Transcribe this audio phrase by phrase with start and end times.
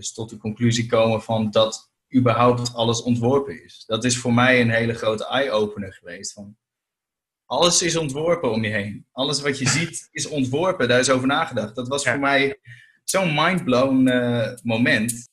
[0.00, 3.84] Dus tot de conclusie komen van dat überhaupt alles ontworpen is.
[3.86, 6.32] Dat is voor mij een hele grote eye-opener geweest.
[6.32, 6.56] Van,
[7.46, 9.06] alles is ontworpen om je heen.
[9.12, 10.88] Alles wat je ziet is ontworpen.
[10.88, 11.74] Daar is over nagedacht.
[11.74, 12.60] Dat was voor mij
[13.04, 15.28] zo'n mindblown uh, moment.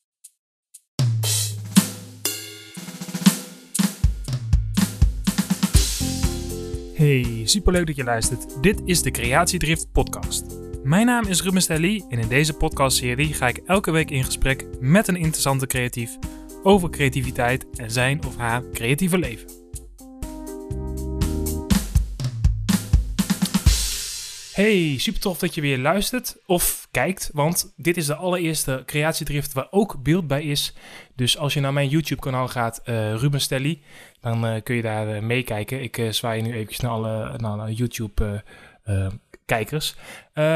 [6.94, 8.64] Hey, superleuk dat je luistert.
[8.64, 10.57] Dit is de Creatiedrift podcast.
[10.88, 14.66] Mijn naam is Ruben Stelly en in deze podcastserie ga ik elke week in gesprek
[14.80, 16.18] met een interessante creatief
[16.64, 19.48] over creativiteit en zijn of haar creatieve leven.
[24.54, 29.54] Hey, super tof dat je weer luistert of kijkt, want dit is de allereerste creatiedrift
[29.54, 30.76] waar ook beeld bij is.
[31.16, 33.82] Dus als je naar mijn YouTube kanaal gaat, uh, Ruben Stelly,
[34.20, 35.82] dan uh, kun je daar uh, meekijken.
[35.82, 38.44] Ik zwaai nu even naar alle, naar YouTube
[39.48, 39.96] kijkers.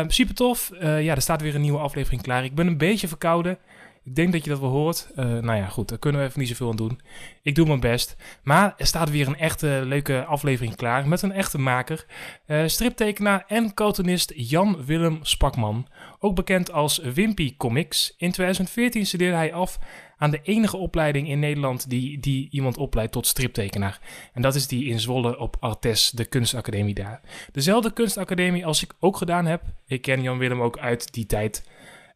[0.08, 0.72] super tof.
[0.80, 2.44] ja, er staat weer een nieuwe aflevering klaar.
[2.44, 3.58] Ik ben een beetje verkouden.
[4.04, 5.08] Ik denk dat je dat wel hoort.
[5.12, 7.00] Uh, nou ja, goed, daar kunnen we even niet zoveel aan doen.
[7.42, 8.16] Ik doe mijn best.
[8.44, 12.06] Maar er staat weer een echte leuke aflevering klaar met een echte maker.
[12.48, 15.88] Uh, striptekenaar en cartoonist Jan Willem Spakman.
[16.24, 18.14] Ook bekend als Wimpy Comics.
[18.18, 19.80] In 2014 studeerde hij af
[20.18, 24.00] aan de enige opleiding in Nederland die, die iemand opleidt tot striptekenaar.
[24.34, 27.22] En dat is die in Zwolle op Artes, de kunstacademie daar.
[27.52, 29.64] Dezelfde kunstacademie als ik ook gedaan heb.
[29.86, 31.70] Ik ken Jan Willem ook uit die tijd.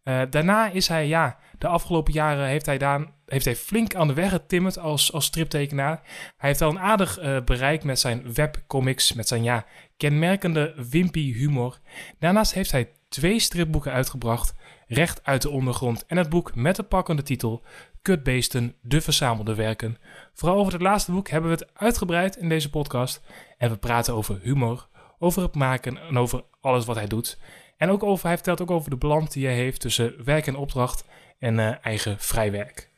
[0.04, 4.08] Uh, daarna is hij, ja, de afgelopen jaren heeft hij, daar, heeft hij flink aan
[4.08, 6.02] de weg getimmerd als, als striptekenaar.
[6.38, 9.66] Hij heeft al een aardig uh, bereik met zijn webcomics, met zijn ja,
[9.98, 11.80] kenmerkende wimpy humor.
[12.20, 14.56] Daarnaast heeft hij twee stripboeken uitgebracht,
[14.88, 17.64] Recht uit de ondergrond en het boek met de pakkende titel
[18.02, 19.98] Kutbeesten, de verzamelde werken.
[20.34, 23.22] Vooral over het laatste boek hebben we het uitgebreid in deze podcast.
[23.58, 24.88] En we praten over humor,
[25.20, 27.38] over het maken en over alles wat hij doet.
[27.78, 30.56] En ook over, hij vertelt ook over de balans die hij heeft tussen werk en
[30.56, 31.06] opdracht
[31.40, 32.90] en uh, eigen vrijwerk.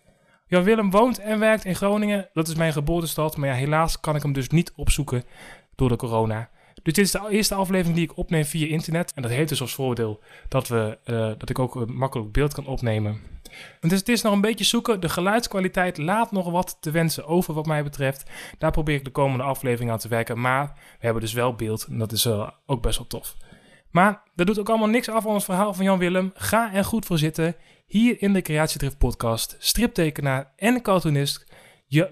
[0.47, 2.29] Jan Willem woont en werkt in Groningen.
[2.33, 3.37] Dat is mijn geboortestad.
[3.37, 5.23] Maar ja, helaas kan ik hem dus niet opzoeken
[5.75, 6.49] door de corona.
[6.87, 9.13] Dus dit is de eerste aflevering die ik opneem via internet.
[9.13, 12.65] En dat heeft dus als voordeel dat, we, uh, dat ik ook makkelijk beeld kan
[12.65, 13.21] opnemen.
[13.79, 14.99] Dus het is nog een beetje zoeken.
[14.99, 18.29] De geluidskwaliteit laat nog wat te wensen over wat mij betreft.
[18.57, 20.39] Daar probeer ik de komende aflevering aan te werken.
[20.39, 23.35] Maar we hebben dus wel beeld en dat is uh, ook best wel tof.
[23.91, 26.31] Maar dat doet ook allemaal niks af van het verhaal van Jan Willem.
[26.33, 27.55] Ga er goed voor zitten.
[27.87, 31.45] Hier in de Creatiedrift podcast, striptekenaar en cartoonist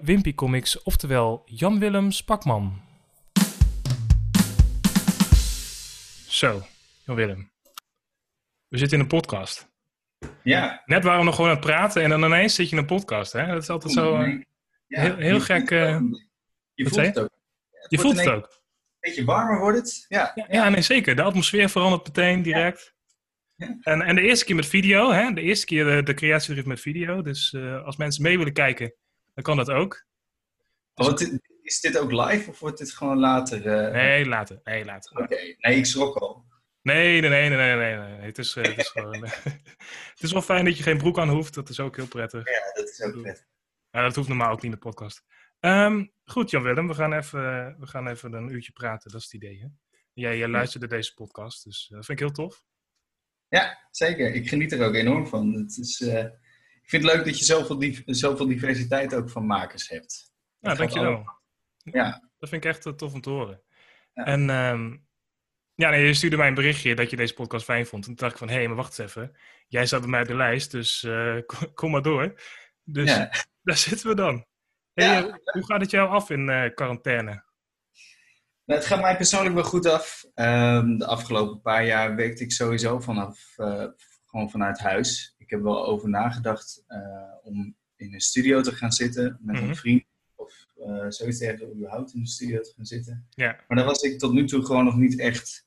[0.02, 2.85] Wimpy Comics, oftewel Jan Willem Spakman.
[6.36, 6.62] Zo,
[7.04, 7.50] Jan Willem.
[8.68, 9.68] We zitten in een podcast.
[10.42, 10.82] Ja.
[10.86, 12.88] Net waren we nog gewoon aan het praten en dan ineens zit je in een
[12.88, 13.32] podcast.
[13.32, 13.46] Hè?
[13.46, 14.42] Dat is altijd zo uh,
[14.86, 15.70] ja, heel, heel gek.
[15.70, 16.00] Uh,
[16.74, 17.30] je voelt het ook.
[17.88, 18.64] je voelt het ook
[19.00, 20.04] beetje warmer wordt het.
[20.08, 21.16] Ja, ja, ja nee, zeker.
[21.16, 22.94] De atmosfeer verandert meteen direct.
[23.54, 23.76] Ja.
[23.80, 25.32] En, en de eerste keer met video, hè?
[25.32, 27.22] de eerste keer de, de creatiedrift met video.
[27.22, 28.94] Dus uh, als mensen mee willen kijken,
[29.34, 30.04] dan kan dat ook.
[30.94, 33.66] Dus oh, is dit ook live of wordt dit gewoon later?
[33.66, 33.92] Uh...
[33.92, 34.60] Nee, later.
[34.64, 35.12] Nee, later.
[35.12, 35.56] Oké, okay.
[35.58, 36.44] nee, ik schrok al.
[36.82, 38.20] Nee, nee, nee, nee, nee, nee.
[38.20, 39.24] Het, is, uh, het, is gewoon,
[40.14, 41.54] het is wel fijn dat je geen broek aan hoeft.
[41.54, 42.48] Dat is ook heel prettig.
[42.48, 43.46] Ja, dat is ook prettig.
[43.90, 45.24] Ja, dat hoeft normaal ook niet in de podcast.
[45.60, 49.34] Um, goed, Jan-Willem, we, gaan even, we gaan even een uurtje praten, dat is het
[49.34, 49.60] idee.
[49.60, 49.66] Hè?
[50.12, 52.64] Jij, jij luisterde deze podcast, dus dat vind ik heel tof.
[53.48, 54.34] Ja, zeker.
[54.34, 55.52] Ik geniet er ook enorm van.
[55.52, 56.18] Het is, uh,
[56.82, 60.32] ik vind het leuk dat je zoveel, zoveel diversiteit ook van makers hebt.
[60.58, 61.24] Ja, dankjewel.
[61.92, 62.30] Ja.
[62.38, 63.62] Dat vind ik echt uh, tof om te horen.
[64.12, 64.24] Ja.
[64.24, 65.06] En um,
[65.74, 68.06] ja, nee, je stuurde mij een berichtje dat je deze podcast fijn vond.
[68.06, 69.36] En toen dacht ik van, hé, hey, maar wacht eens even.
[69.68, 71.40] Jij staat bij mij op de lijst, dus uh,
[71.74, 72.40] kom, maar door.
[72.82, 73.30] Dus ja.
[73.62, 74.46] daar zitten we dan.
[74.92, 75.38] Hey, ja.
[75.44, 77.44] Hoe gaat het jou af in uh, quarantaine?
[78.64, 80.24] Nou, het gaat mij persoonlijk wel goed af.
[80.34, 83.86] Um, de afgelopen paar jaar werkte ik sowieso vanaf, uh,
[84.24, 85.34] gewoon vanuit huis.
[85.38, 86.84] Ik heb wel over nagedacht
[87.42, 89.68] om in een studio te gaan zitten met mm -hmm.
[89.68, 90.04] een vriend.
[91.08, 93.26] Zoiets dergelijks, überhaupt in de studio te gaan zitten.
[93.30, 93.64] Ja.
[93.68, 95.66] Maar daar was ik tot nu toe gewoon nog niet echt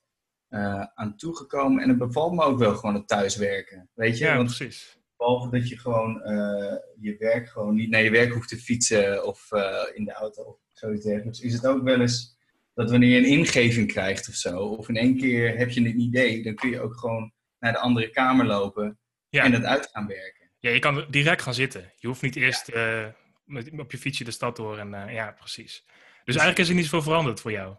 [0.94, 1.82] aan toegekomen.
[1.82, 3.88] En het bevalt me ook wel gewoon het thuiswerken.
[3.94, 4.24] Weet je?
[4.24, 4.98] Ja, Want precies.
[5.16, 9.26] Behalve dat je gewoon uh, je werk gewoon niet naar je werk hoeft te fietsen
[9.26, 11.40] of uh, in de auto of zoiets dergelijks.
[11.40, 12.38] Is het ook wel eens
[12.74, 16.00] dat wanneer je een ingeving krijgt of zo, of in één keer heb je een
[16.00, 18.98] idee, dan kun je ook gewoon naar de andere kamer lopen
[19.28, 19.44] ja.
[19.44, 20.50] en het uit gaan werken.
[20.58, 21.92] Ja, je kan direct gaan zitten.
[21.96, 23.02] Je hoeft niet eerst ja.
[23.02, 23.12] uh,
[23.50, 25.84] met, op je fietsje de stad door en ja, precies.
[26.24, 27.76] Dus eigenlijk is er niet zoveel veranderd voor jou?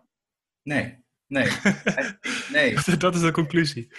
[0.63, 1.50] Nee, nee.
[2.51, 2.75] nee.
[2.97, 3.94] dat is de conclusie.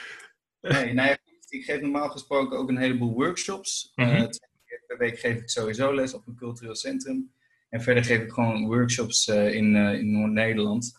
[0.61, 1.17] Nee, nee
[1.53, 3.93] ik geef normaal gesproken ook een heleboel workshops.
[3.95, 4.15] Mm -hmm.
[4.15, 7.33] uh, twee keer per week geef ik sowieso les op een cultureel centrum.
[7.69, 10.99] En verder geef ik gewoon workshops uh, in, uh, in Noord-Nederland.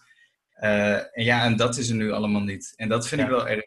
[0.54, 2.74] en ja, en dat is er nu allemaal niet.
[2.76, 3.28] En dat vind ja.
[3.28, 3.66] ik wel erg.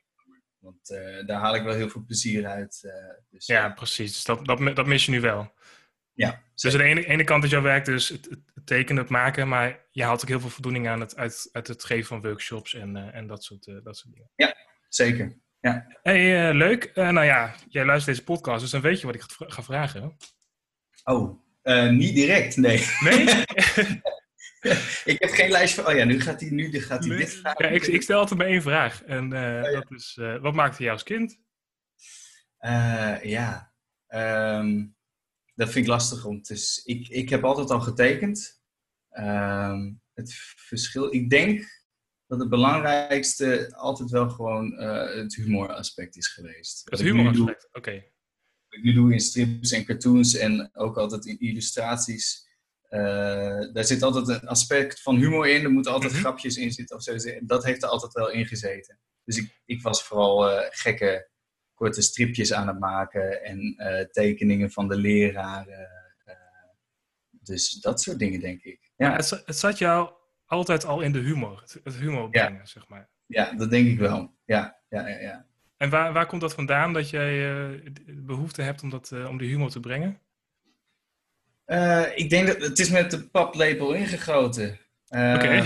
[0.58, 0.86] Want
[1.26, 2.92] daar haal ik wel heel veel plezier uit.
[3.30, 4.12] dus, ja, precies.
[4.12, 5.52] Dus dat, dat, dat mis je nu wel.
[6.16, 6.42] Ja.
[6.54, 9.48] Dus aan de ene, ene kant is jouw werk dus het, het, tekenen, het maken,
[9.48, 12.74] maar je haalt ook heel veel voldoening aan het, uit, uit het geven van workshops
[12.74, 14.30] en, en dat, soort, dat soort dingen.
[14.36, 14.54] Ja,
[14.88, 15.36] zeker.
[15.60, 15.86] Ja.
[16.02, 16.94] Hey, leuk.
[16.94, 20.16] nou ja, jij luistert deze podcast, dus dan weet je wat ik ga vragen.
[21.04, 21.40] Oh,
[21.90, 22.86] niet direct, nee.
[23.00, 23.22] Nee?
[25.12, 25.86] ik heb geen lijst van.
[25.86, 27.64] Oh ja, nu gaat hij, nu gaat hij dit vragen.
[27.64, 29.02] Ja, ik, ik, stel altijd maar één vraag.
[29.02, 31.38] En uh, dat is: wat maakte jou als kind?
[33.22, 33.72] Ja,
[34.08, 34.95] um,
[35.56, 36.82] dat vind ik lastig om te.
[36.84, 38.60] Ik, ik heb altijd al getekend.
[39.18, 41.14] Um, het verschil.
[41.14, 41.84] Ik denk
[42.26, 46.82] dat het belangrijkste altijd wel gewoon het humoraspect is geweest.
[46.84, 47.78] Het humoraspect, oké.
[47.78, 48.12] Okay.
[48.68, 52.46] Wat ik nu doe in strips en cartoons en ook altijd in illustraties
[52.90, 55.64] uh, daar zit altijd een aspect van humor in.
[55.64, 57.16] Er moeten altijd mm grapjes in zitten of zo.
[57.40, 59.00] Dat heeft er altijd wel in gezeten.
[59.24, 61.28] Dus ik, ik was vooral uh, gekke
[61.76, 65.88] korte stripjes aan het maken en uh, tekeningen van de leraren.
[67.30, 68.90] dus dat soort dingen, denk ik.
[68.96, 69.16] Ja.
[69.16, 70.10] Het, het, zat jou
[70.46, 72.66] altijd al in de humor, het, het humor brengen, ja.
[72.66, 73.08] zeg maar.
[73.26, 74.34] Ja, dat denk ik wel.
[74.44, 75.18] Ja, ja, ja.
[75.18, 75.46] ja.
[75.76, 79.70] En waar, waar komt dat vandaan dat jij behoefte hebt om, dat, om die humor
[79.70, 80.20] te brengen?
[81.66, 84.78] Uh, ik denk dat het is met de paplepel ingegoten.
[85.10, 85.46] Uh, Oké,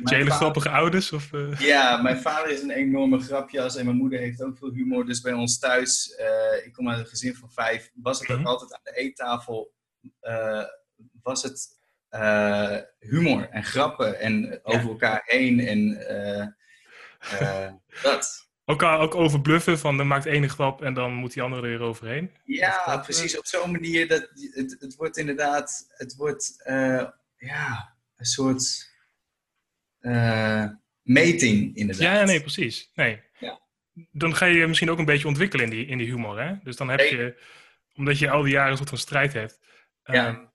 [0.00, 0.18] okay.
[0.18, 1.12] hele grappige ouders?
[1.12, 1.60] Of, uh...
[1.60, 5.06] Ja, mijn vader is een enorme grapjas en mijn moeder heeft ook veel humor.
[5.06, 6.14] Dus bij ons thuis,
[6.64, 8.52] ik kom uit een gezin van vijf, was het ook mm -hmm.
[8.52, 9.72] altijd aan de eettafel,
[11.22, 11.78] was het
[12.98, 15.98] humor en grappen en over elkaar heen en
[18.02, 18.48] dat.
[18.64, 21.80] Elkaar ook overbluffen van dan maakt ene grap en dan moet die andere er weer
[21.80, 22.30] overheen.
[22.44, 23.38] Ja, precies.
[23.38, 26.62] Op zo'n manier dat het, het wordt inderdaad, het wordt
[27.36, 28.92] ja, een soort
[30.00, 30.66] uh,
[31.02, 32.04] meting inderdaad.
[32.04, 32.90] Ja, nee, precies.
[32.94, 33.22] Nee.
[33.38, 33.60] Ja.
[34.12, 36.40] Dan ga je misschien ook een beetje ontwikkelen in die, in die humor.
[36.40, 36.54] Hè?
[36.62, 37.42] Dus dan heb je,
[37.94, 39.60] omdat je al die jaren een soort van strijd hebt.
[40.02, 40.52] Ja.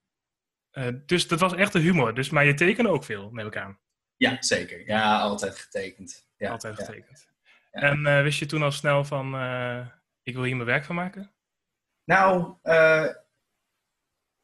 [0.72, 2.14] Uh, dus dat was echt de humor.
[2.14, 3.80] Dus, maar je tekende ook veel, neem ik aan.
[4.16, 4.88] Ja, zeker.
[4.88, 6.28] Ja, altijd getekend.
[6.38, 7.28] Ja, altijd getekend.
[7.72, 9.26] En uh, wist je toen al snel van,
[10.24, 11.32] ik wil hier mijn werk van maken?
[12.04, 12.56] Nou,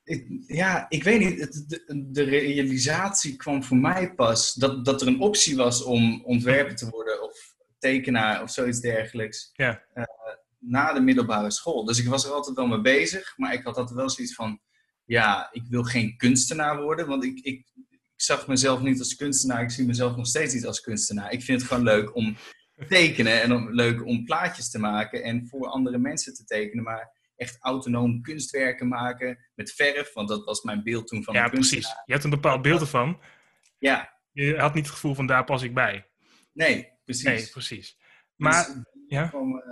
[0.03, 1.69] ik, ja, ik weet niet.
[1.69, 6.75] De, de, realisatie kwam voor mij pas dat, dat er een optie was om ontwerper
[6.75, 9.49] te worden of tekenaar of zoiets dergelijks.
[9.53, 9.85] Ja.
[10.59, 11.85] na de middelbare school.
[11.85, 14.59] Dus ik was er altijd wel mee bezig, maar ik had altijd wel zoiets van,
[15.05, 19.61] ja, ik wil geen kunstenaar worden, want ik, ik, ik zag mezelf niet als kunstenaar.
[19.61, 21.31] Ik zie mezelf nog steeds niet als kunstenaar.
[21.31, 22.35] Ik vind het gewoon leuk om
[22.87, 27.20] tekenen en om, leuk om plaatjes te maken en voor andere mensen te tekenen, maar
[27.41, 31.87] echt autonoom kunstwerken maken met verf, want dat was mijn beeld toen van ja, precies.
[32.05, 33.21] Je hebt een bepaald beeld ervan.
[33.77, 34.19] Ja.
[34.31, 36.07] Je had niet het gevoel van daar pas ik bij.
[36.53, 37.23] Nee, precies.
[37.23, 37.99] Nee, precies.
[38.35, 38.75] Maar dus,
[39.07, 39.27] ja?
[39.27, 39.63] Kwam, uh,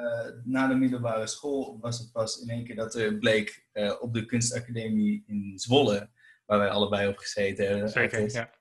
[0.44, 4.14] na de middelbare school was het pas in één keer dat er bleek uh, op
[4.14, 6.10] de kunstacademie in Zwolle,
[6.46, 7.90] waar wij allebei op gezeten hebben.
[7.90, 8.58] Zeker, ja.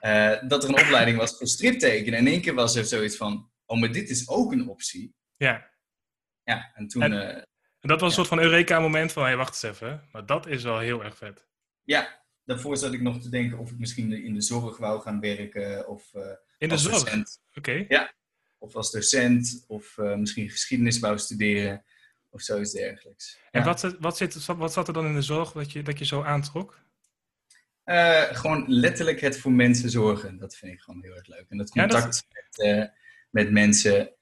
[0.00, 2.18] Uh, dat er een opleiding was voor striptekenen.
[2.18, 5.14] En in één keer was er zoiets van, oh, maar dit is ook een optie.
[5.36, 5.70] Ja.
[6.42, 7.02] Ja, en toen...
[7.02, 7.47] En,
[7.80, 10.08] en dat was een soort van Eureka-moment van, hé, hey, wacht eens even.
[10.12, 11.46] Maar dat is wel heel erg vet.
[11.82, 15.20] Ja, daarvoor zat ik nog te denken of ik misschien in de zorg wou gaan
[15.20, 15.88] werken.
[15.88, 16.22] Of uh,
[16.58, 17.02] in de zorg?
[17.02, 17.24] Oké.
[17.54, 17.86] Okay.
[17.88, 18.12] Ja,
[18.58, 21.84] of als docent, of uh, misschien geschiedenis wou studeren,
[22.30, 23.38] of zoiets dergelijks.
[23.50, 23.66] En ja.
[23.66, 26.22] wat, wat, zit, wat zat er dan in de zorg dat je, dat je zo
[26.22, 26.78] aantrok?
[27.84, 30.38] Uh, gewoon letterlijk het voor mensen zorgen.
[30.38, 31.46] Dat vind ik gewoon heel erg leuk.
[31.48, 32.26] En dat contact ja, dat...
[32.56, 32.92] met,
[33.30, 34.12] met mensen,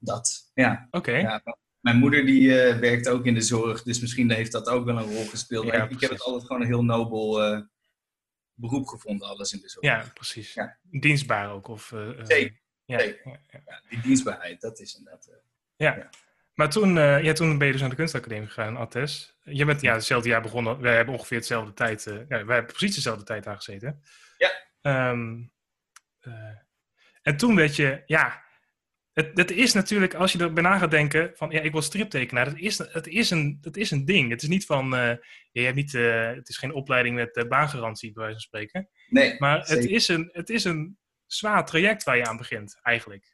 [0.00, 0.50] dat.
[0.54, 0.86] Ja.
[0.90, 1.10] Oké.
[1.10, 1.20] Okay.
[1.20, 1.42] Ja,
[1.88, 4.96] mijn moeder die uh, werkt ook in de zorg, dus misschien heeft dat ook wel
[4.96, 5.66] een rol gespeeld.
[5.66, 7.60] Ja, ik, ik, heb het altijd gewoon een heel nobel uh,
[8.54, 9.86] beroep gevonden, alles in de zorg.
[9.86, 10.54] Ja, precies.
[10.54, 10.78] Ja.
[10.82, 11.68] Dienstbaar ook.
[11.68, 12.60] Of, Zeker.
[12.84, 13.00] Ja.
[13.00, 15.30] Ja, die dienstbaarheid, dat is inderdaad...
[15.76, 16.08] ja.
[16.54, 19.38] Maar toen, ja, toen ben je dus naar de kunstacademie gegaan, Attes.
[19.42, 20.80] Je bent ja, hetzelfde jaar begonnen.
[20.80, 22.04] We hebben ongeveer hetzelfde tijd...
[22.04, 24.02] ja, wij hebben precies dezelfde tijd daar gezeten.
[24.38, 25.10] Ja.
[25.10, 25.52] Um,
[27.22, 28.42] en toen werd je, ja,
[29.18, 32.46] het, het is natuurlijk, als je erbij na gaat denken, van ja, ik wil striptekenaar,
[32.46, 34.30] het is, het is, een, het is een ding.
[34.30, 35.12] Het is niet van, uh,
[35.52, 38.88] je hebt niet, uh, het is geen opleiding met uh, baangarantie, bij wijze van spreken.
[39.08, 43.32] Nee, maar het is, een, het is een zwaar traject waar je aan begint, eigenlijk.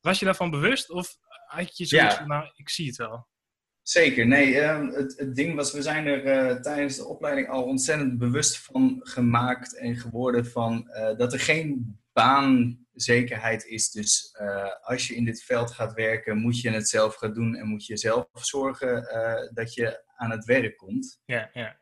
[0.00, 1.16] Was je daarvan bewust of
[1.46, 2.18] had je zoiets ja.
[2.18, 3.28] van, nou, ik zie het wel?
[3.82, 4.54] Zeker, nee.
[4.54, 9.00] Uh, het, het, ding was, we zijn er tijdens de opleiding al ontzettend bewust van
[9.02, 11.98] gemaakt en geworden van dat er geen
[12.96, 13.90] baanzekerheid is.
[13.90, 17.54] Dus uh, als je in dit veld gaat werken, moet je het zelf gaan doen
[17.54, 21.20] en moet je zelf zorgen uh, dat je aan het werk komt.
[21.24, 21.66] Ja, ja.
[21.66, 21.74] Uh,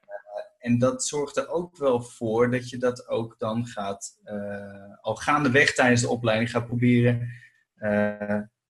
[0.59, 4.19] en dat zorgt er ook wel voor dat je dat ook dan gaat,
[5.01, 7.29] al gaandeweg tijdens de opleiding gaat proberen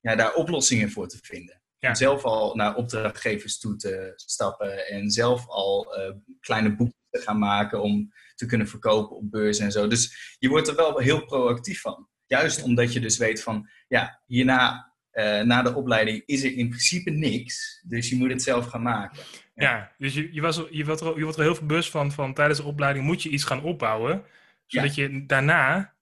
[0.00, 1.62] ja, daar oplossingen voor te vinden.
[1.78, 1.94] Ja.
[1.94, 7.38] Zelf al naar opdrachtgevers toe te stappen en zelf al eh, kleine boeken te gaan
[7.38, 9.86] maken om te kunnen verkopen op beurs en zo.
[9.86, 12.08] Dus je wordt er wel heel proactief van.
[12.34, 16.68] Juist omdat je dus weet van, ja, hierna, eh, na de opleiding is er in
[16.68, 17.82] principe niks.
[17.86, 19.22] Dus je moet het zelf gaan maken.
[19.54, 22.12] Ja, dus je, je, was, je, wordt er, je wordt er heel veel bewust van,
[22.12, 24.24] van tijdens de opleiding moet je iets gaan opbouwen.
[24.66, 25.94] Zodat je daarna,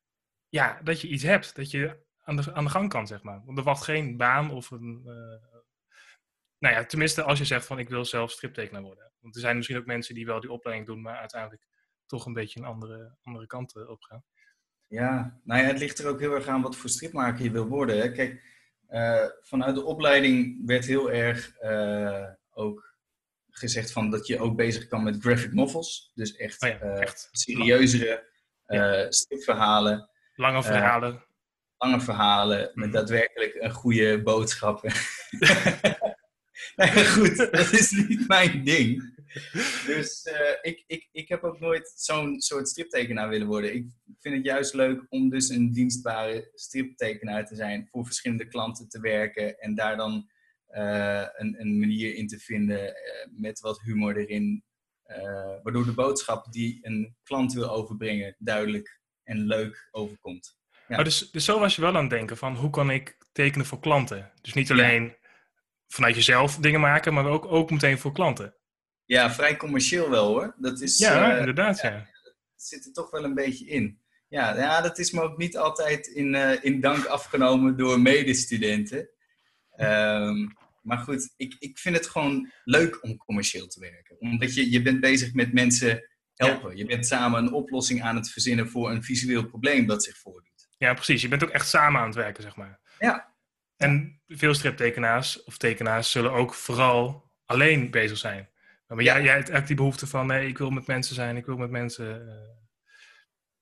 [0.48, 1.56] ja, dat je iets hebt.
[1.56, 3.42] Dat je aan de, aan de gang kan, zeg maar.
[3.44, 5.02] Want er wacht geen baan of een...
[5.04, 5.60] eh,
[6.58, 9.12] nou ja, tenminste als je zegt van ik wil zelf striptekenaar worden.
[9.20, 11.66] Want er zijn misschien ook mensen die wel die opleiding doen, maar uiteindelijk
[12.06, 14.24] toch een beetje een andere, andere kant eh, op gaan.
[14.92, 17.66] Ja, nou ja, het ligt er ook heel erg aan wat voor stripmaker je wil
[17.66, 17.98] worden.
[17.98, 18.12] Hè.
[18.12, 18.42] Kijk,
[18.88, 22.94] eh, vanuit de opleiding werd heel erg eh, ook
[23.50, 26.10] gezegd van dat je ook bezig kan met graphic novels.
[26.14, 27.28] Dus echt, Oh ja, eh, echt.
[27.32, 28.30] serieuzere
[29.08, 31.24] stripverhalen, Lange verhalen.
[31.78, 32.90] lange verhalen met Mhm.
[32.92, 34.82] daadwerkelijk een goede boodschap.
[36.76, 39.20] nou ja, goed, dat is niet mijn ding.
[39.86, 43.74] Dus eh, ik, ik, ik heb ook nooit zo'n soort striptekenaar willen worden.
[43.74, 43.86] Ik
[44.18, 49.00] vind het juist leuk om dus een dienstbare striptekenaar te zijn, voor verschillende klanten te
[49.00, 50.30] werken en daar dan
[50.66, 54.64] eh, een, een manier in te vinden eh, met wat humor erin.
[55.62, 60.56] waardoor de boodschap die een klant wil overbrengen duidelijk en leuk overkomt.
[60.70, 60.96] Ja.
[60.96, 63.66] Maar dus, dus zo was je wel aan het denken van hoe kan ik tekenen
[63.66, 64.32] voor klanten?
[64.40, 65.16] Dus niet alleen
[65.92, 68.54] vanuit jezelf dingen maken, maar ook, ook meteen voor klanten.
[69.06, 70.54] Ja, vrij commercieel wel hoor.
[70.58, 71.80] Dat is, Ja, eh, inderdaad.
[71.80, 72.06] Ja.
[72.56, 74.00] zit er toch wel een beetje in.
[74.28, 79.08] Ja, ja dat is me ook niet altijd in, eh, in dank afgenomen door medestudenten.
[79.76, 80.48] Ehm,
[80.82, 84.16] maar goed, ik, ik vind het gewoon leuk om commercieel te werken.
[84.18, 86.76] Omdat je, je bent bezig met mensen helpen.
[86.76, 90.68] Je bent samen een oplossing aan het verzinnen voor een visueel probleem dat zich voordoet.
[90.78, 91.22] ja, precies.
[91.22, 92.80] Je bent ook echt samen aan het werken, zeg maar.
[92.98, 93.34] Ja.
[93.76, 98.48] En veel striptekenaars of tekenaars zullen ook vooral alleen bezig zijn.
[98.94, 99.12] Maar Ja.
[99.14, 101.56] jij, jij hebt echt die behoefte van, nee, ik wil met mensen zijn, ik wil
[101.56, 102.50] met mensen eh,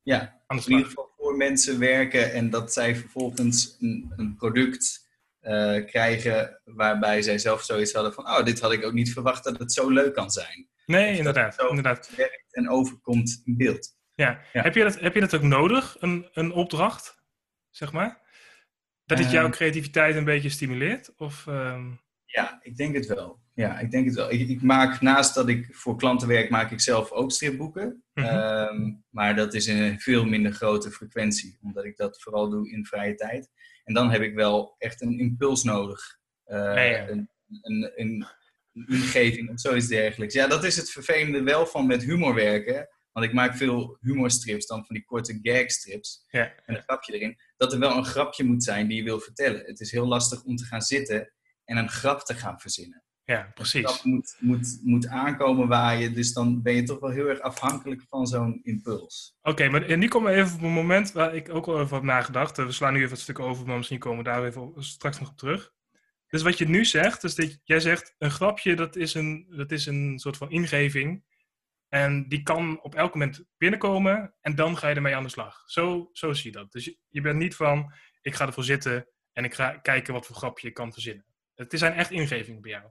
[0.03, 4.37] Ja, aan de in ieder geval voor mensen werken en dat zij vervolgens een, een
[4.37, 5.09] product
[5.41, 9.45] eh, krijgen waarbij zij zelf zoiets hadden van, oh, dit had ik ook niet verwacht
[9.45, 10.69] dat het zo leuk kan zijn.
[10.87, 11.57] Nee, Of inderdaad.
[11.57, 12.11] dat inderdaad.
[12.17, 13.97] werkt en overkomt in beeld.
[14.15, 14.41] Ja.
[14.53, 14.63] Ja.
[14.63, 17.23] Heb, je dat, heb je dat ook nodig, een, een opdracht,
[17.71, 18.21] zeg maar?
[19.05, 19.53] Dat het jouw Ehm.
[19.53, 21.13] creativiteit een beetje stimuleert?
[21.17, 21.91] Of, ehm,
[22.25, 23.41] Ja, ik denk het wel.
[23.61, 24.31] Ja, ik denk het wel.
[24.31, 28.05] Ik, ik maak naast dat ik voor klanten werk, maak ik zelf ook stripboeken.
[28.15, 28.27] Mhm.
[28.27, 32.71] Ehm, maar dat is in een veel minder grote frequentie, omdat ik dat vooral doe
[32.71, 33.51] in vrije tijd.
[33.85, 36.19] En dan heb ik wel echt een impuls nodig.
[36.45, 36.59] Eh,
[36.91, 37.09] ja.
[37.09, 37.31] Een,
[37.63, 38.27] een, een,
[38.73, 40.35] een ingeving of zoiets dergelijks.
[40.35, 42.89] Ja, dat is het vervelende wel van met humor werken.
[43.13, 46.25] Want ik maak veel humorstrips, dan van die korte gagstrips.
[46.31, 46.53] ja.
[46.65, 49.65] en een grapje erin, dat er wel een grapje moet zijn die je wil vertellen.
[49.65, 51.33] Het is heel lastig om te gaan zitten
[51.65, 53.05] en een grap te gaan verzinnen.
[53.25, 53.85] Ja, precies.
[53.87, 58.03] grap moet, moet, moet aankomen waaien, dus dan ben je toch wel heel erg afhankelijk
[58.09, 59.37] van zo'n impuls.
[59.43, 61.95] Oké, maar en nu komen we even op een moment waar ik ook wel even
[61.95, 62.59] heb nagedacht.
[62.59, 64.83] Eh, We slaan nu even het stuk over, maar misschien komen we daar even op-
[64.83, 65.73] straks nog op terug.
[66.29, 69.71] Dus wat je nu zegt, is dat jij zegt een grapje, dat is een, dat
[69.73, 71.25] is een soort van ingeving.
[71.89, 75.63] En die kan op elk moment binnenkomen en dan ga je ermee aan de slag.
[75.67, 76.73] Zo, zo zie je dat.
[76.73, 80.27] Dus je, je bent niet van, ik ga ervoor zitten en ik ga kijken wat
[80.27, 81.25] voor grapje je kan verzinnen.
[81.55, 82.85] Het zijn echt ingevingen bij jou.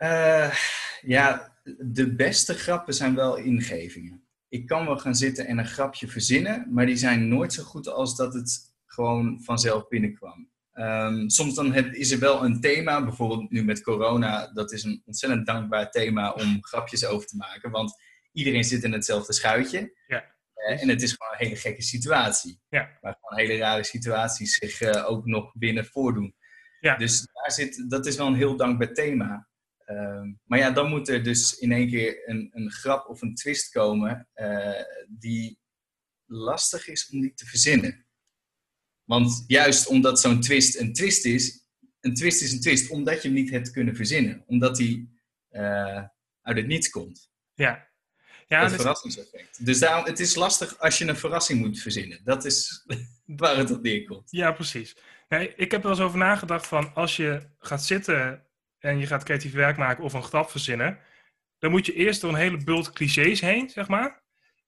[0.00, 0.54] Eh,
[1.00, 4.24] ja, de beste grappen zijn wel ingevingen.
[4.48, 7.88] Ik kan wel gaan zitten en een grapje verzinnen, maar die zijn nooit zo goed
[7.88, 10.50] als dat het gewoon vanzelf binnenkwam.
[10.72, 14.82] Ehm, soms dan heb- is er wel een thema, bijvoorbeeld nu met corona, dat is
[14.84, 17.92] een ontzettend dankbaar thema om grapjes over te maken, want
[18.32, 19.96] iedereen zit in hetzelfde schuitje.
[20.06, 20.24] Ja.
[20.54, 22.60] Eh, en het is gewoon een hele gekke situatie.
[22.68, 22.98] Ja.
[23.00, 26.34] Waar gewoon hele rare situaties zich eh, ook nog binnen voordoen.
[26.80, 26.96] Ja.
[26.96, 29.48] Dus daar zit, dat is wel een heel dankbaar thema.
[29.90, 33.34] Ehm, maar ja, dan moet er dus in één keer een, een grap of een
[33.34, 35.58] twist komen eh, die
[36.26, 38.06] lastig is om die te verzinnen.
[39.04, 41.66] Want juist omdat zo'n twist een twist is,
[42.00, 44.44] een twist is een twist omdat je hem niet hebt kunnen verzinnen.
[44.46, 46.04] Omdat die eh,
[46.42, 47.30] uit het niets komt.
[47.54, 47.88] Ja,
[48.46, 49.66] ja dat dus- verrassingseffect.
[49.66, 52.20] Dus daarom, het is lastig als je een verrassing moet verzinnen.
[52.24, 52.84] Dat is
[53.26, 54.30] waar het op neerkomt.
[54.30, 54.96] Ja, precies.
[55.28, 58.44] Nee, ik heb er wel eens over nagedacht van als je gaat zitten
[58.80, 60.98] en je gaat creatief werk maken of een grap verzinnen,
[61.58, 64.22] dan moet je eerst door een hele bult clichés heen, zeg maar,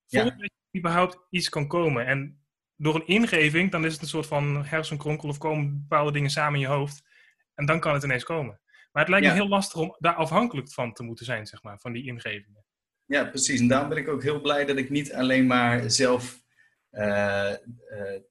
[0.07, 0.21] Ja.
[0.23, 0.41] voordat
[0.71, 2.07] je überhaupt iets kan komen.
[2.07, 2.45] En
[2.77, 6.55] door een ingeving, dan is het een soort van hersenkronkel of komen bepaalde dingen samen
[6.55, 7.03] in je hoofd
[7.55, 8.61] en dan kan het ineens komen.
[8.93, 9.39] Maar het lijkt me Ja.
[9.39, 12.65] heel lastig om daar afhankelijk van te moeten zijn, zeg maar, van die ingevingen.
[13.05, 13.61] Ja, precies.
[13.61, 16.41] En daarom ben ik ook heel blij dat ik niet alleen maar zelf
[16.91, 17.59] eh, eh,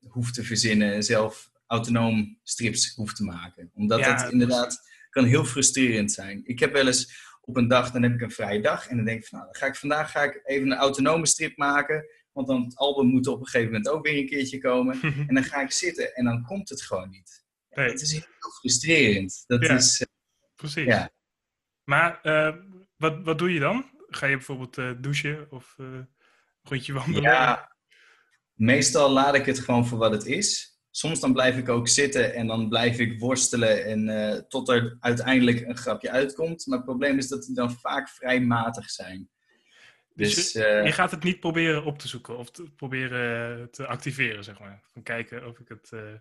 [0.08, 3.72] hoef te verzinnen en zelf autonoom strips hoef te maken.
[3.74, 6.42] Omdat Ja, dat inderdaad kan heel frustrerend zijn.
[6.46, 8.88] Ik heb wel eens op een dag, dan heb ik een vrije dag.
[8.88, 11.26] En dan denk ik van, nou, dan ga ik vandaag ga ik even een autonome
[11.28, 12.06] strip maken.
[12.32, 15.00] Want dan het album moet op een gegeven moment ook weer een keertje komen.
[15.28, 17.44] En dan ga ik zitten en dan komt het gewoon niet.
[17.70, 17.90] Nee.
[17.90, 19.44] Het is heel frustrerend.
[19.48, 19.76] Dat Ja.
[19.76, 20.08] is, eh,
[20.56, 20.86] Precies.
[20.86, 21.12] Ja.
[21.84, 22.56] Maar eh,
[22.98, 23.90] wat, wat doe je dan?
[24.08, 26.10] Ga je bijvoorbeeld eh, douchen of een
[26.62, 27.22] rondje wandelen?
[27.22, 27.76] ja,
[28.54, 30.71] meestal laat ik het gewoon voor wat het is.
[30.92, 34.98] Soms dan blijf ik ook zitten en dan blijf ik worstelen en eh, tot er
[35.00, 36.66] uiteindelijk een grapje uitkomt.
[36.66, 39.30] Maar het probleem is dat die dan vaak vrij matig zijn.
[40.14, 43.72] Dus Dus, je, eh, je gaat het niet proberen op te zoeken of te proberen
[43.72, 44.84] te activeren, zeg maar.
[44.94, 45.90] Van kijken of ik het...
[45.92, 46.14] eh,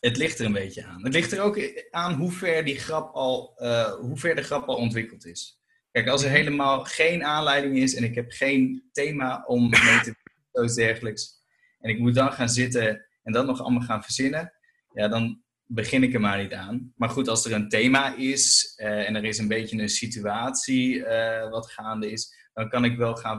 [0.00, 1.04] Het ligt er een beetje aan.
[1.04, 3.54] Het ligt er ook aan hoe ver die grap al,
[4.00, 5.60] hoe ver de grap al ontwikkeld is.
[5.92, 10.14] Kijk, als er helemaal geen aanleiding is en ik heb geen thema om mee te
[10.52, 11.39] doen, dergelijks.
[11.80, 14.52] En ik moet dan gaan zitten en dat nog allemaal gaan verzinnen.
[14.92, 16.92] Ja, dan begin ik er maar niet aan.
[16.96, 21.04] Maar goed, als er een thema is eh, en er is een beetje een situatie
[21.04, 23.38] eh, wat gaande is, dan kan ik wel gaan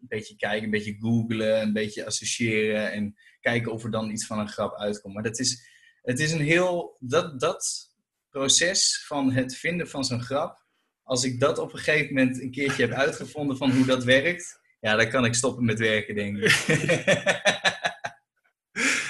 [0.00, 4.26] een beetje kijken, een beetje googlen, een beetje associëren en kijken of er dan iets
[4.26, 5.14] van een grap uitkomt.
[5.14, 5.68] Maar dat is,
[6.02, 7.90] het is een heel, dat, dat
[8.30, 10.64] proces van het vinden van zo'n grap,
[11.02, 14.59] als ik dat op een gegeven moment een keertje heb uitgevonden van hoe dat werkt,
[14.80, 16.50] ja, dan kan ik stoppen met werken, denk ik.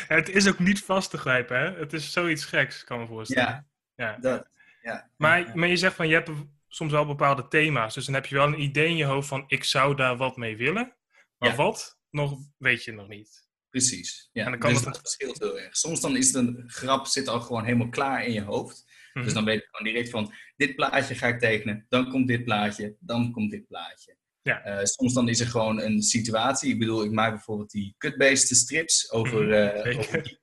[0.08, 1.78] Het is ook niet vast te grijpen, hè?
[1.78, 3.48] Het is zoiets geks, kan ik me voorstellen.
[3.94, 4.16] ja, Ja.
[4.18, 4.48] dat,
[4.82, 5.10] ja.
[5.16, 6.30] Maar, maar je zegt van, je hebt
[6.68, 7.94] soms wel bepaalde thema's.
[7.94, 10.36] Dus dan heb je wel een idee in je hoofd van, ik zou daar wat
[10.36, 10.96] mee willen.
[11.38, 11.54] Maar Ja.
[11.56, 13.48] wat, nog, weet je nog niet.
[13.70, 14.28] Precies.
[14.32, 14.44] Ja.
[14.44, 15.76] En dan kan dus het- dat verschilt heel erg.
[15.76, 18.88] Soms dan is het een grap zit al gewoon helemaal klaar in je hoofd.
[19.12, 19.24] Mhm.
[19.24, 22.44] Dus dan weet ik gewoon direct van, dit plaatje ga ik tekenen, dan komt dit
[22.44, 24.16] plaatje, dan komt dit plaatje.
[24.42, 24.62] Ja.
[24.62, 26.72] Eh, soms dan is er gewoon een situatie.
[26.72, 30.38] Ik bedoel, ik maak bijvoorbeeld die kutbeesten strips over, Mhm, eh, over.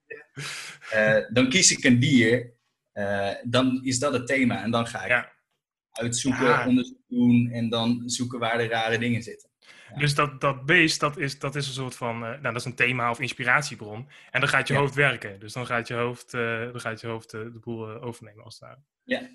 [0.89, 2.54] Eh, dan kies ik een dier,
[3.44, 4.63] dan is dat het thema.
[4.63, 5.32] En dan ga ik Ja.
[5.92, 6.68] uitzoeken, Ja.
[6.68, 9.50] onderzoek doen en dan zoeken waar de rare dingen zitten.
[9.96, 12.75] Dus dat, dat beest, dat is, dat is een soort van, nou dat is een
[12.75, 14.10] thema of inspiratiebron.
[14.31, 15.40] En dan gaat je hoofd werken.
[15.40, 18.79] Dus dan gaat je hoofd, dan gaat je hoofd de boel overnemen als het ware.
[19.03, 19.29] Ja.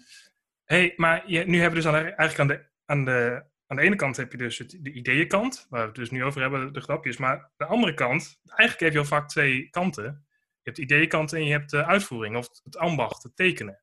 [0.64, 3.96] hey, maar je, nu hebben we dus eigenlijk aan de, aan, de, aan de ene
[3.96, 6.80] kant heb je dus het, de ideeënkant, waar we het dus nu over hebben, de
[6.80, 7.16] grapjes.
[7.16, 10.04] Maar aan de andere kant, eigenlijk heb je al vaak twee kanten.
[10.04, 13.80] Je hebt de ideeënkant en je hebt de uitvoering, of het ambacht, het tekenen.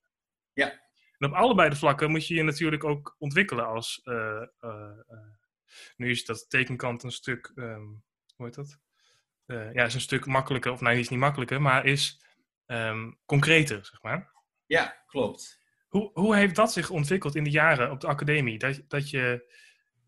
[0.54, 0.67] Ja.
[1.17, 4.02] En op allebei de vlakken moet je je natuurlijk ook ontwikkelen als...
[4.04, 5.17] eh, eh, eh,
[5.95, 7.86] nu is dat tekenkant een stuk, ehm,
[8.36, 8.80] hoe heet dat?
[9.45, 12.25] Ja, is een stuk makkelijker, of nee, is niet makkelijker, maar is
[12.65, 14.32] ehm, concreter, zeg maar.
[14.65, 15.60] Ja, klopt.
[15.88, 18.58] Hoe, hoe heeft dat zich ontwikkeld in de jaren op de academie?
[18.58, 19.52] Dat, dat je,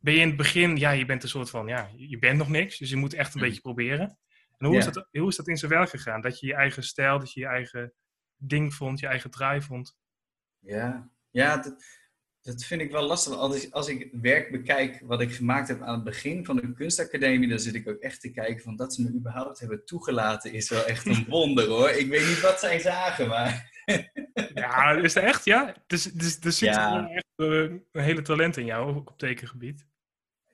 [0.01, 2.49] ben je in het begin, ja, je bent een soort van, ja, je bent nog
[2.49, 3.47] niks, dus je moet echt een Mhm.
[3.47, 4.17] beetje proberen.
[4.57, 6.21] En hoe, is dat, hoe is dat in zijn werk gegaan?
[6.21, 7.93] Dat je je eigen stijl, dat je je eigen
[8.37, 9.97] ding vond, je eigen draai vond?
[10.59, 11.83] Ja, ja dat,
[12.41, 13.33] dat vind ik wel lastig.
[13.33, 16.73] Als ik, als ik werk bekijk wat ik gemaakt heb aan het begin van de
[16.73, 20.53] kunstacademie, dan zit ik ook echt te kijken van dat ze me überhaupt hebben toegelaten
[20.53, 21.89] is wel echt een wonder hoor.
[21.89, 23.69] Ik weet niet wat zij zagen, maar
[24.53, 25.75] Ja, is dat echt, ja?
[25.87, 26.87] Dus, dus, er zit Ja.
[26.87, 27.47] gewoon echt eh,
[27.91, 29.85] een hele talent in jou, op tekengebied.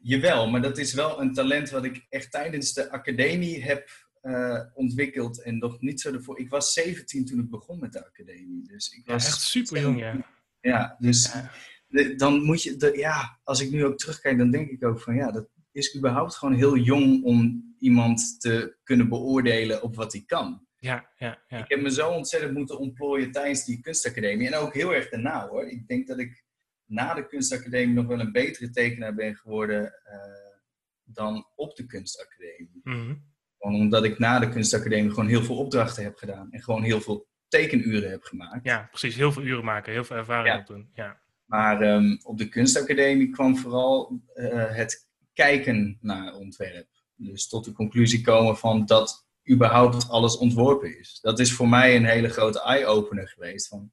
[0.07, 3.89] Jawel, maar dat is wel een talent wat ik echt tijdens de academie heb
[4.21, 6.39] eh, ontwikkeld en nog niet zo ervoor.
[6.39, 9.81] Ik was 17 toen ik begon met de academie, dus ik Ja, was echt super
[9.81, 10.25] jong, ja.
[10.61, 11.51] Ja, dus Ja.
[11.87, 15.01] de- dan moet je, de, ja, als ik nu ook terugkijk, dan denk ik ook
[15.01, 20.13] van ja, dat is überhaupt gewoon heel jong om iemand te kunnen beoordelen op wat
[20.13, 20.65] hij kan.
[20.79, 21.57] Ja, ja, ja.
[21.57, 25.47] Ik heb me zo ontzettend moeten ontplooien tijdens die kunstacademie en ook heel erg daarna
[25.47, 25.67] hoor.
[25.67, 26.43] Ik denk dat ik
[26.87, 30.59] na de kunstacademie nog wel een betere tekenaar ben geworden eh,
[31.03, 32.81] dan op de kunstacademie.
[33.59, 37.01] Gewoon omdat ik na de kunstacademie gewoon heel veel opdrachten heb gedaan en gewoon heel
[37.01, 38.63] veel tekenuren heb gemaakt.
[38.65, 39.15] Ja, precies.
[39.15, 40.59] Heel veel uren maken, heel veel ervaring Ja.
[40.59, 40.89] opdoen.
[40.93, 41.19] Ja.
[41.45, 46.87] Maar ehm, op de kunstacademie kwam vooral eh, het kijken naar ontwerp.
[47.15, 51.19] Dus tot de conclusie komen van dat überhaupt alles ontworpen is.
[51.21, 53.67] Dat is voor mij een hele grote eye-opener geweest.
[53.67, 53.91] Van,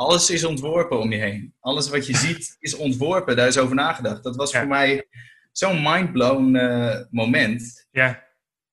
[0.00, 1.54] alles is ontworpen om je heen.
[1.60, 3.36] Alles wat je ziet is ontworpen.
[3.36, 4.22] Daar is over nagedacht.
[4.22, 4.58] Dat was Ja.
[4.58, 5.08] voor mij
[5.52, 7.86] zo'n mindblown eh, moment.
[7.90, 8.28] ja.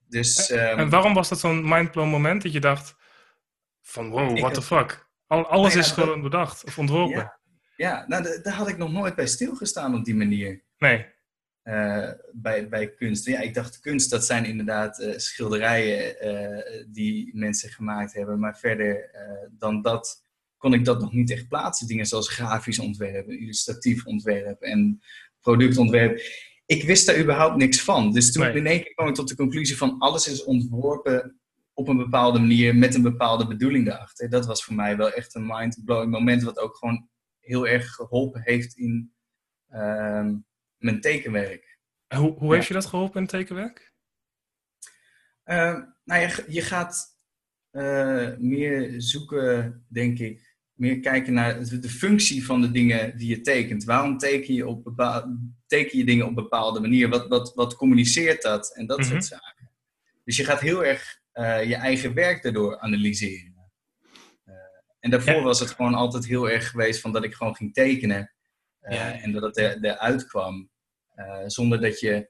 [0.09, 2.95] Dus ehm, En waarom was dat zo'n mindblown moment dat je dacht
[3.81, 5.07] van wow, what the fuck?
[5.27, 7.17] Al, alles Nou ja, is gewoon bedacht of ontworpen.
[7.17, 7.39] Ja.
[7.75, 10.63] ja, nou, daar had ik nog nooit bij stilgestaan op die manier.
[10.77, 11.05] Nee.
[11.63, 13.25] eh, bij, bij kunst.
[13.25, 16.15] Ja, ik dacht kunst, dat zijn inderdaad eh, schilderijen
[16.91, 18.39] die mensen gemaakt hebben.
[18.39, 19.09] Maar verder
[19.51, 20.25] dan dat
[20.57, 21.87] kon ik dat nog niet echt plaatsen.
[21.87, 24.99] Dingen zoals grafisch ontwerp, illustratief ontwerp en
[25.41, 26.21] productontwerp.
[26.65, 28.11] Ik wist daar überhaupt niks van.
[28.11, 28.55] Dus toen Nee.
[28.55, 31.39] in één keer kwam ik tot de conclusie van alles is ontworpen
[31.73, 34.29] op een bepaalde manier met een bepaalde bedoeling erachter.
[34.29, 38.41] Dat was voor mij wel echt een mind-blowing moment, wat ook gewoon heel erg geholpen
[38.41, 39.13] heeft in
[39.67, 40.35] ehm,
[40.77, 41.79] mijn tekenwerk.
[42.15, 43.93] Hoe, hoe heeft je dat geholpen in het tekenwerk?
[45.45, 47.15] Uh, nou, je, je gaat
[47.71, 50.46] uh, meer zoeken, denk ik,
[50.77, 53.83] meer kijken naar de functie van de dingen die je tekent.
[53.83, 55.37] Waarom teken je, op bepaalde,
[55.67, 57.09] teken je dingen op een bepaalde manier?
[57.09, 58.75] Wat, wat, wat communiceert dat?
[58.75, 59.21] En dat soort mhm.
[59.21, 59.71] zaken.
[60.23, 63.69] Dus je gaat heel erg uh, je eigen werk daardoor analyseren.
[64.45, 64.53] Uh,
[64.99, 68.31] en daarvoor was het gewoon altijd heel erg geweest van dat ik gewoon ging tekenen.
[68.81, 70.69] Uh, en dat het er, eruit kwam.
[71.45, 72.29] zonder dat je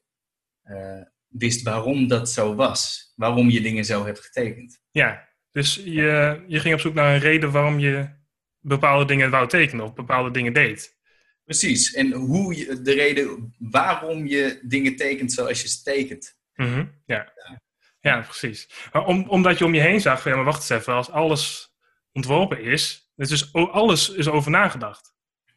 [1.28, 3.12] wist waarom dat zo was.
[3.16, 4.82] Waarom je dingen zo hebt getekend.
[4.92, 8.17] Ja, dus je, je ging op zoek naar een reden waarom je
[8.60, 10.96] bepaalde dingen wou tekenen of bepaalde dingen deed.
[11.44, 11.94] Precies.
[11.94, 16.40] En hoe je, de reden waarom je dingen tekent zoals je ze tekent.
[16.54, 17.34] Mhm, ja.
[17.36, 17.62] ja.
[18.00, 18.22] ja.
[18.22, 18.70] precies.
[18.92, 21.74] Maar om, omdat je om je heen zag, ja, maar wacht eens even, als alles
[22.12, 25.14] ontworpen is, dus alles is over nagedacht.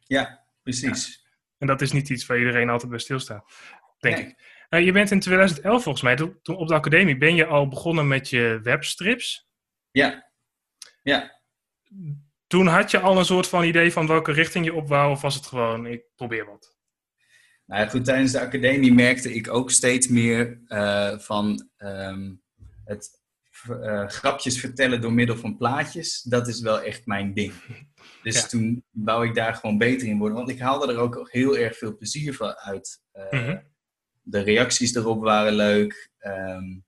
[0.07, 1.25] Ja, precies.
[1.57, 3.51] En dat is niet iets waar iedereen altijd bij stilstaat,
[3.99, 4.35] denk ik.
[4.69, 8.07] Nou, je bent in 2011 volgens mij, toen op de academie, ben je al begonnen
[8.07, 9.49] met je webstrips.
[9.91, 10.31] Ja.
[11.03, 11.39] Ja.
[12.51, 15.21] Toen had je al een soort van idee van welke richting je op wou, of
[15.21, 16.75] was het gewoon, ik probeer wat?
[17.65, 22.41] Nou ja, goed, tijdens de academie merkte ik ook steeds meer uh, van um,
[22.85, 23.21] het
[23.69, 26.21] uh, grapjes vertellen door middel van plaatjes.
[26.21, 27.53] Dat is wel echt mijn ding.
[28.23, 28.47] Dus ja.
[28.47, 31.77] toen wou ik daar gewoon beter in worden, want ik haalde er ook heel erg
[31.77, 33.01] veel plezier van uit.
[33.13, 33.63] Uh, mm -hmm.
[34.21, 36.11] De reacties erop waren leuk.
[36.19, 36.85] Um,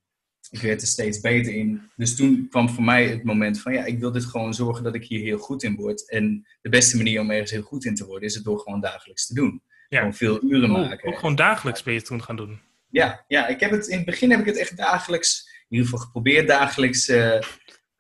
[0.54, 1.82] ik werd er steeds beter in.
[1.96, 4.96] Dus toen kwam voor mij het moment van, ja, ik wil dit gewoon zorgen dat
[4.96, 6.10] ik hier heel goed in word.
[6.10, 8.82] En de beste manier om ergens heel goed in te worden, is het door gewoon
[8.82, 9.62] dagelijks te doen.
[9.90, 9.98] Ja.
[9.98, 11.10] Gewoon veel uren oh, maken.
[11.10, 12.60] Ook gewoon dagelijks ben je toen gaan doen?
[12.90, 15.86] Ja, ja ik heb het, in het begin heb ik het echt dagelijks, in ieder
[15.86, 17.40] geval geprobeerd dagelijks uh,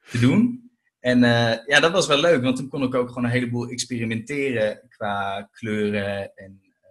[0.09, 0.71] te doen.
[0.99, 3.67] En uh, ja, dat was wel leuk, want toen kon ik ook gewoon een heleboel
[3.67, 6.89] experimenteren qua kleuren en uh,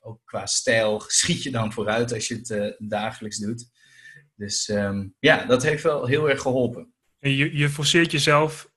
[0.00, 1.00] ook qua stijl.
[1.06, 3.70] Schiet je dan vooruit als je het dagelijks doet.
[4.42, 6.92] Dus um, ja, dat heeft wel heel erg geholpen.
[7.18, 8.70] En je, je forceert jezelf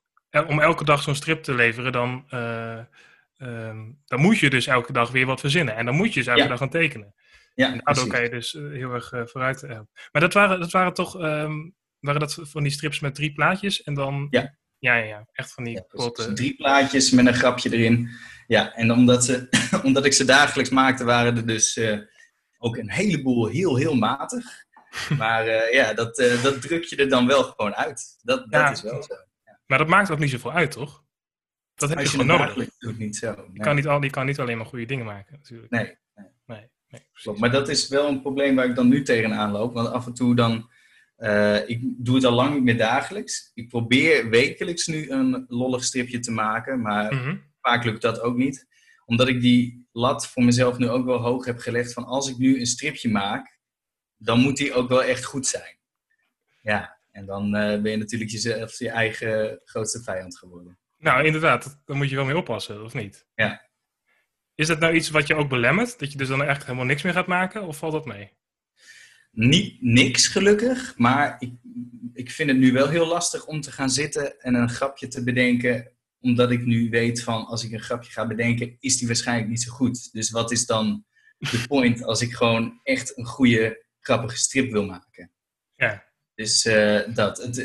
[0.47, 2.79] om elke dag zo'n strip te leveren, dan, uh,
[3.37, 5.75] um, dan moet je dus elke dag weer wat verzinnen.
[5.75, 6.47] En dan moet je dus elke ja.
[6.47, 7.13] dag gaan tekenen.
[7.53, 9.67] Ja, en daardoor kan je dus uh, heel erg uh, vooruit.
[10.11, 13.83] Maar dat waren, dat waren toch um, waren dat van die strips met drie plaatjes
[13.83, 14.27] en dan...
[14.29, 14.57] Ja.
[14.79, 15.27] Ja, ja, ja.
[15.31, 16.33] echt van die ja, korte...
[16.33, 18.09] Drie plaatjes met een grapje erin.
[18.47, 19.47] Ja, en omdat, ze,
[19.83, 21.79] omdat ik ze dagelijks maakte, waren er dus
[22.57, 24.64] ook een heleboel heel, heel matig.
[25.17, 28.19] Maar uh, ja, dat, uh, dat druk je er dan wel gewoon uit.
[28.21, 29.13] Dat, dat is wel zo.
[29.43, 29.59] Ja.
[29.65, 31.03] Maar dat maakt ook niet zoveel uit, toch?
[31.75, 32.69] Dat heb Als je, je gewoon nodig.
[32.77, 33.35] doet niet zo.
[33.35, 33.45] Nee.
[33.53, 35.71] Je, kan niet al, je kan niet alleen maar goede dingen maken, natuurlijk.
[35.71, 35.97] Nee.
[36.15, 36.27] nee.
[36.45, 39.73] nee, nee maar dat is wel een probleem waar ik dan nu tegenaan loop.
[39.73, 40.69] Want af en toe dan...
[41.17, 43.51] Uh, ik doe het al lang niet meer dagelijks.
[43.53, 46.81] Ik probeer wekelijks nu een lollig stripje te maken.
[46.81, 47.41] Maar mm -hmm.
[47.61, 48.67] vaak lukt dat ook niet.
[49.05, 51.93] Omdat ik die lat voor mezelf nu ook wel hoog heb gelegd.
[51.93, 53.54] Van als ik nu een stripje maak
[54.25, 55.77] dan moet die ook wel echt goed zijn.
[56.61, 60.77] Ja, en dan uh, ben je natuurlijk jezelf je eigen grootste vijand geworden.
[60.97, 63.25] Nou, inderdaad, daar moet je wel mee oppassen, of niet?
[63.35, 63.69] Ja.
[64.55, 65.99] Is dat nou iets wat je ook belemmert?
[65.99, 68.31] Dat je dus dan echt helemaal niks meer gaat maken, of valt dat mee?
[69.31, 70.97] Niet niks, gelukkig.
[70.97, 71.53] Maar ik,
[72.13, 75.23] ik vind het nu wel heel lastig om te gaan zitten en een grapje te
[75.23, 75.91] bedenken.
[76.19, 79.61] Omdat ik nu weet van, als ik een grapje ga bedenken, is die waarschijnlijk niet
[79.61, 80.13] zo goed.
[80.13, 81.05] Dus wat is dan
[81.37, 85.31] de point als ik gewoon echt een goede grappige strip wil maken.
[85.75, 86.13] Ja.
[86.35, 87.37] Dus uh, dat.
[87.37, 87.57] Het,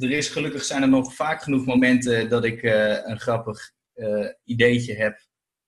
[0.00, 4.28] er is gelukkig zijn er nog vaak genoeg momenten dat ik uh, een grappig uh,
[4.44, 5.20] ideetje heb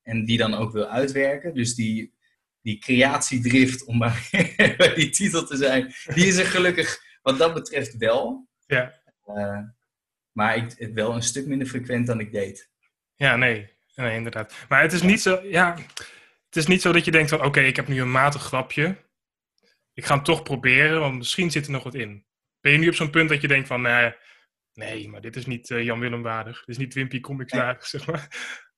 [0.03, 1.55] en die dan ook wil uitwerken.
[1.55, 2.15] Dus die,
[2.61, 4.29] die creatiedrift, om maar
[4.77, 8.49] bij die titel te zijn, die is er gelukkig wat dat betreft wel.
[8.67, 9.03] Ja.
[10.33, 12.71] maar ik, wel een stuk minder frequent dan ik deed.
[13.15, 13.77] Ja, nee.
[13.95, 14.55] Nee, inderdaad.
[14.69, 15.77] Maar het is niet zo, ja,
[16.47, 18.97] het is niet zo dat je denkt van, oké, ik heb nu een matig grapje
[19.99, 22.25] ik ga hem toch proberen, want misschien zit er nog wat in.
[22.61, 24.15] Ben je nu op zo'n punt dat je denkt van, nee,
[24.73, 26.59] nee maar dit is niet uh, Jan Willem waardig.
[26.59, 28.29] Dit is niet Wimpy Comics waardig, zeg maar.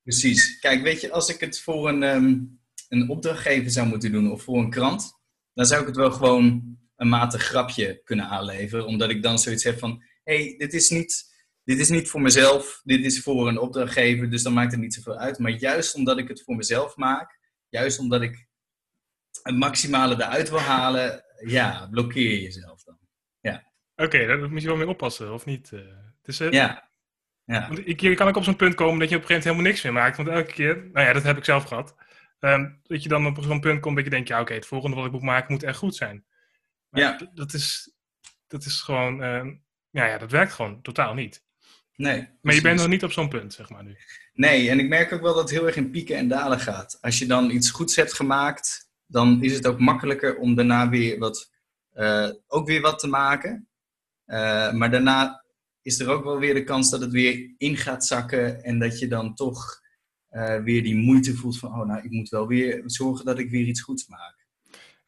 [0.03, 0.59] Precies.
[0.59, 4.43] Kijk, weet je, als ik het voor een, um, een opdrachtgever zou moeten doen of
[4.43, 5.13] voor een krant,
[5.55, 8.87] dan zou ik het wel gewoon een matig grapje kunnen aanleveren.
[8.87, 11.29] Omdat ik dan zoiets heb van, hé, hey, dit is niet...
[11.65, 14.95] Dit is niet voor mezelf, dit is voor een opdrachtgever, dus dan maakt het niet
[14.95, 15.39] zoveel uit.
[15.39, 18.49] Maar juist omdat ik het voor mezelf maak, juist omdat ik
[19.43, 22.99] het maximale eruit wil halen, ja, blokkeer je jezelf dan.
[23.41, 23.73] Ja.
[23.97, 25.71] Oké, okay, daar moet je wel mee oppassen, of niet?
[25.71, 26.91] Uh, het is, uh, ja.
[27.45, 27.67] ja.
[27.67, 29.65] Want ik, je kan ook op zo'n punt komen dat je op een gegeven moment
[29.65, 30.17] helemaal niks meer maakt.
[30.17, 31.95] Want elke keer, nou ja, dat heb ik zelf gehad.
[32.41, 34.67] Um, dat je dan op zo'n punt komt dat je denkt, ja oké, okay, het
[34.67, 36.25] volgende wat ik moet maken moet echt goed zijn.
[36.89, 37.31] Maar ja.
[37.35, 37.95] Dat is,
[38.47, 39.53] dat is gewoon, uh,
[39.91, 41.45] ja, ja, dat werkt gewoon totaal niet.
[41.97, 42.29] Nee.
[42.43, 43.97] Maar je bent nog niet op zo'n punt, zeg maar nu.
[44.33, 46.99] Nee, en ik merk ook wel dat het heel erg in pieken en dalen gaat.
[47.01, 51.19] Als je dan iets goeds hebt gemaakt, dan is het ook makkelijker om daarna weer
[51.19, 51.51] wat,
[51.95, 53.69] uh, ook weer wat te maken.
[54.27, 55.45] Uh, maar daarna
[55.83, 58.99] is er ook wel weer de kans dat het weer in gaat zakken en dat
[58.99, 59.81] je dan toch
[60.31, 63.51] uh, weer die moeite voelt van, oh nou, ik moet wel weer zorgen dat ik
[63.51, 64.47] weer iets goeds maak.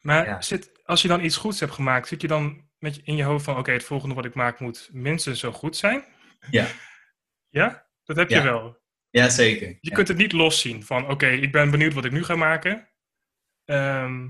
[0.01, 0.41] Maar ja.
[0.41, 3.23] zit, als je dan iets goeds hebt gemaakt, zit je dan met je, in je
[3.23, 6.03] hoofd van, oké, het volgende wat ik maak moet minstens zo goed zijn?
[6.51, 6.67] Ja.
[7.49, 7.85] Ja?
[8.03, 8.81] Dat heb je wel.
[9.09, 9.67] Ja, zeker.
[9.67, 9.95] Je Ja.
[9.95, 12.87] kunt het niet loszien van, oké, ik ben benieuwd wat ik nu ga maken.
[13.65, 14.27] Ehm,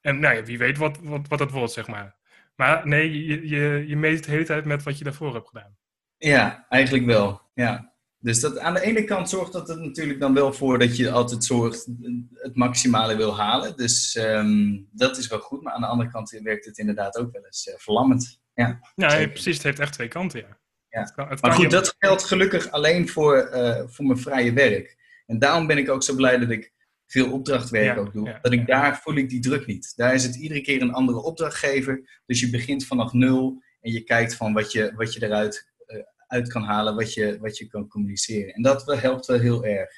[0.00, 2.16] en nou ja, wie weet wat, wat, wat dat wordt, zeg maar.
[2.56, 5.48] Maar nee, je, je, je meet het de hele tijd met wat je daarvoor hebt
[5.48, 5.76] gedaan.
[6.16, 7.40] Ja, eigenlijk wel.
[7.54, 7.92] Ja.
[8.18, 11.10] Dus dat, aan de ene kant zorgt dat er natuurlijk dan wel voor dat je
[11.10, 11.86] altijd zorgt
[12.32, 13.76] het maximale wil halen.
[13.76, 15.62] Dus ehm, dat is wel goed.
[15.62, 18.40] Maar aan de andere kant werkt het inderdaad ook wel eens eh, verlammend.
[18.54, 18.80] Ja.
[18.94, 19.54] Ja, precies.
[19.54, 20.58] Het heeft echt twee kanten, ja.
[20.88, 21.00] Ja.
[21.00, 24.52] Het kan, het Maar goed, je- dat geldt gelukkig alleen voor, eh, voor mijn vrije
[24.52, 24.96] werk.
[25.26, 26.72] En daarom ben ik ook zo blij dat ik
[27.12, 28.28] veel opdrachtwerk Ja, ook doe.
[28.28, 29.92] ja, dat ik daar voel ik die druk niet.
[29.96, 32.20] Daar is het iedere keer een andere opdrachtgever.
[32.26, 35.98] Dus je begint vanaf nul en je kijkt van wat je, wat je eruit eh,
[36.26, 38.54] uit kan halen, wat je, wat je kan communiceren.
[38.54, 39.90] En dat wel- helpt wel heel erg.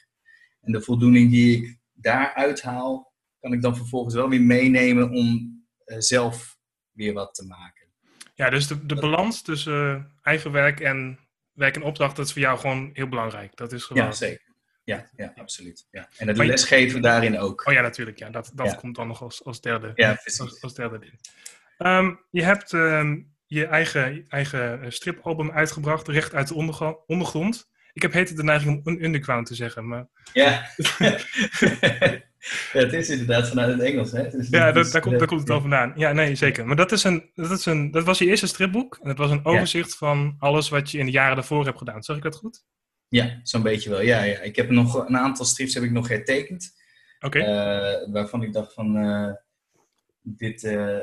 [0.60, 5.62] En de voldoening die ik daaruit haal, kan ik dan vervolgens wel weer meenemen om
[5.84, 6.58] eh, zelf
[6.92, 7.86] weer wat te maken.
[8.34, 11.18] Ja, dus de, de balans tussen eh, eigen werk en
[11.52, 13.56] werk en opdracht, dat is voor jou gewoon heel belangrijk.
[13.56, 14.02] Dat is gewoon...
[14.04, 14.43] Ja, zeker.
[14.84, 15.86] Ja, ja absoluut.
[15.90, 16.08] Ja.
[16.16, 17.66] En het Maar je- lesgeven daarin ook.
[17.66, 18.18] Oh ja, natuurlijk.
[18.18, 18.74] Ja, dat dat Ja.
[18.74, 19.92] komt dan nog als, als derde.
[19.94, 20.20] Ja.
[20.24, 21.12] Als, als derde ding.
[21.78, 26.54] Ehm, je hebt ehm, je eigen, eigen eh, stripalbum uitgebracht, recht uit de
[27.06, 27.72] ondergrond.
[27.92, 30.66] Ik heb heet het de neiging om un underground te zeggen, maar Ja.
[32.72, 34.22] ja, het is inderdaad vanuit het Engels, hè?
[34.50, 35.92] Ja, dat is, daar, komt, eh, daar komt het al vandaan.
[35.96, 36.66] Ja, nee, zeker.
[36.66, 38.98] Maar dat, is een, dat, is een, dat was je eerste stripboek.
[39.02, 42.02] En dat was een overzicht van alles wat je in de jaren daarvoor hebt gedaan.
[42.02, 42.64] Zeg ik dat goed?
[43.08, 44.00] Ja, zo'n beetje wel.
[44.00, 44.38] Ja, ja.
[44.40, 46.82] Ik heb nog een aantal strips heb ik nog hertekend.
[47.20, 47.38] Oké.
[47.38, 49.32] eh, waarvan ik dacht van, eh,
[50.22, 50.98] dit, eh,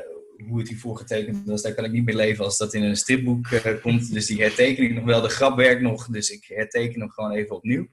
[0.46, 2.96] hoe het hiervoor getekend was, daar kan ik niet meer leven als dat in een
[2.96, 3.48] stripboek
[3.82, 4.12] komt.
[4.12, 5.20] Dus die herteken ik nog wel.
[5.20, 7.88] De grap werkt nog, dus ik herteken hem gewoon even opnieuw.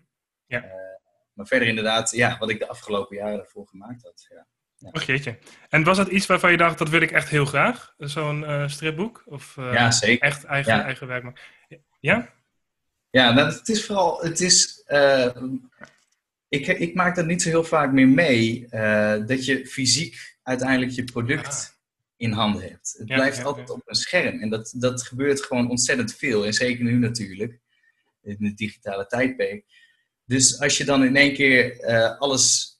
[0.48, 0.66] Ja.
[1.34, 4.26] Maar verder inderdaad, ja, wat ik de afgelopen jaren daarvoor gemaakt had.
[4.30, 4.48] Ja.
[4.92, 5.38] Och jeetje.
[5.70, 7.94] En was dat iets waarvan je dacht, dat wil ik echt heel graag?
[7.98, 9.24] Zo'n stripboek?
[9.26, 10.28] Of Ja, zeker.
[10.28, 10.84] echt eigen, Ja.
[10.84, 11.42] eigen werk maken?
[12.00, 12.30] Ja?
[13.12, 15.36] Ja, nou, het is vooral, het is, eh,
[16.48, 20.92] ik, ik maak dat niet zo heel vaak meer mee, eh, dat je fysiek uiteindelijk
[20.92, 21.78] je product
[22.18, 22.96] in handen hebt.
[22.98, 23.74] Het Ja, blijft ja, altijd ja.
[23.74, 26.46] op een scherm en dat, dat gebeurt gewoon ontzettend veel.
[26.46, 27.60] En zeker nu natuurlijk,
[28.24, 29.66] in het digitale tijdperk.
[30.26, 32.78] Dus als je dan in één keer eh, alles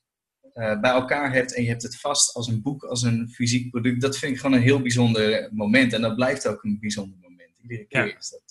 [0.54, 4.02] bij elkaar hebt en je hebt het vast als een boek, als een fysiek product,
[4.02, 5.94] dat vind ik gewoon een heel bijzonder moment.
[5.94, 7.60] En dat blijft ook een bijzonder moment.
[7.62, 8.42] Iedere keer is dat,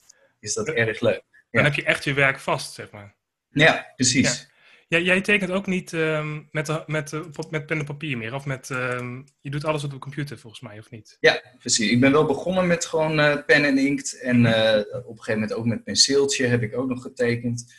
[0.40, 1.27] is dat erg leuk.
[1.50, 3.16] Dan heb je echt je werk vast, zeg maar.
[3.48, 4.50] Ja, precies.
[4.88, 8.34] Ja, jij tekent ook niet ehm, met, de, met, de, met pen en papier meer?
[8.34, 11.16] Of met, ehm, je doet alles op de computer volgens mij, of niet?
[11.20, 11.90] Ja, precies.
[11.90, 14.20] Ik ben wel begonnen met gewoon eh, pen en inkt.
[14.20, 17.74] En eh, op een gegeven moment ook met penseeltje heb ik ook nog getekend.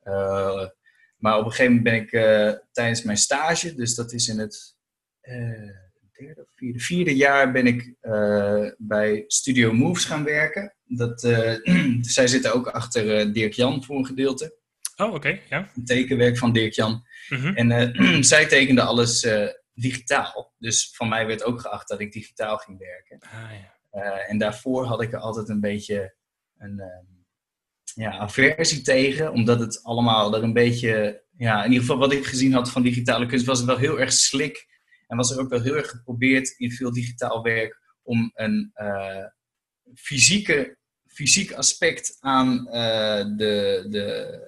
[0.00, 0.66] Eh,
[1.16, 4.38] maar op een gegeven moment ben ik eh, tijdens mijn stage, dus dat is in
[4.38, 4.76] het
[5.20, 5.85] eh,
[6.18, 10.74] derde of vierde, vierde jaar, ben ik eh, bij Studio Moves gaan werken.
[10.84, 11.54] Dat, eh,
[12.00, 14.56] zij zitten ook achter eh, Dirk Jan voor een gedeelte.
[14.96, 15.70] Oh, oké, ja.
[15.74, 17.06] Een tekenwerk van Dirk Jan.
[17.28, 17.54] Mhm.
[17.54, 19.26] En zij tekende alles
[19.74, 20.54] digitaal.
[20.58, 23.18] Dus van mij werd ook geacht dat ik digitaal ging werken.
[23.20, 23.74] Ah, ja.
[24.26, 26.14] En daarvoor had ik er altijd een beetje
[26.58, 26.82] een
[27.94, 32.26] ja, aversie tegen, omdat het allemaal er een beetje, ja, in ieder geval wat ik
[32.26, 34.66] gezien had van digitale kunst, was het wel heel erg slik.
[35.06, 39.24] En was er ook wel heel erg geprobeerd in veel digitaal werk om een eh,
[39.94, 44.38] fysieke, fysiek aspect aan, eh, de, de,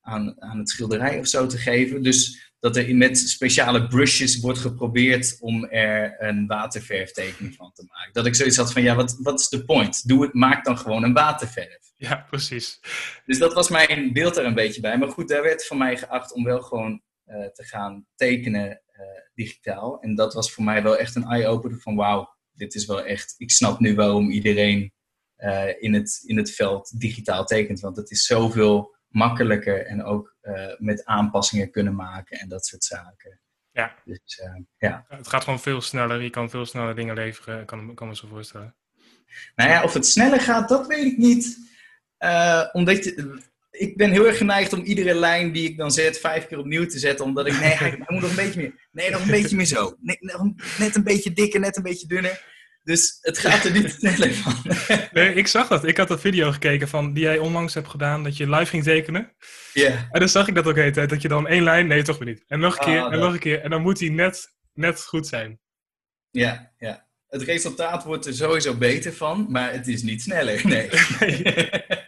[0.00, 2.02] aan, aan het schilderij of zo te geven.
[2.02, 8.12] Dus dat er met speciale brushes wordt geprobeerd om er een waterverftekening van te maken.
[8.12, 10.08] Dat ik zoiets had van, ja, wat, wat is de point?
[10.08, 11.92] Doe het, maak dan gewoon een waterverf.
[11.96, 12.80] ja, precies.
[13.26, 14.98] Dus dat was mijn beeld er een beetje bij.
[14.98, 17.02] Maar goed, daar werd van mij geacht om wel gewoon
[17.32, 19.02] eh, te gaan tekenen eh,
[19.34, 20.00] digitaal.
[20.00, 23.34] En dat was voor mij wel echt een eye-opener van, wauw, dit is wel echt...
[23.38, 24.92] Ik snap nu waarom iedereen
[25.36, 27.80] eh, in, het, in het veld digitaal tekent.
[27.80, 30.36] Want het is zoveel makkelijker en ook
[30.78, 33.40] met aanpassingen kunnen maken en dat soort zaken.
[33.70, 33.96] Ja.
[34.04, 34.42] Dus
[34.78, 35.04] ja.
[35.08, 36.22] Het gaat gewoon veel sneller.
[36.22, 37.64] Je kan veel sneller dingen leveren.
[37.64, 38.76] Kan, kan me zo voorstellen.
[39.54, 41.58] Nou ja, of het sneller gaat, dat weet ik niet.
[42.72, 43.40] Omdat je,
[43.82, 46.86] ik ben heel erg geneigd om iedere lijn die ik dan zet vijf keer opnieuw
[46.86, 47.24] te zetten.
[47.24, 48.88] Omdat ik, nee, hij, moet nog een beetje meer.
[48.92, 49.96] Nee, nog een beetje meer zo.
[50.00, 50.18] Nee,
[50.78, 52.50] net een beetje dikker, net een beetje dunner.
[52.84, 54.54] Dus het gaat er niet sneller van.
[55.12, 55.84] nee, ik zag dat.
[55.86, 58.82] Ik had dat video gekeken van die jij onlangs hebt gedaan, dat je live ging
[58.82, 59.32] tekenen.
[59.72, 60.08] Ja.
[60.10, 62.02] En dan zag ik dat ook de hele tijd, dat je dan één lijn, nee,
[62.02, 62.44] toch weer niet.
[62.46, 63.60] En nog een keer, Ah, en dat- nog een keer.
[63.60, 65.60] En dan moet die net, net goed zijn.
[66.30, 67.06] Ja, ja.
[67.28, 70.60] Het resultaat wordt er sowieso beter van, maar het is niet sneller.
[70.66, 70.88] Nee.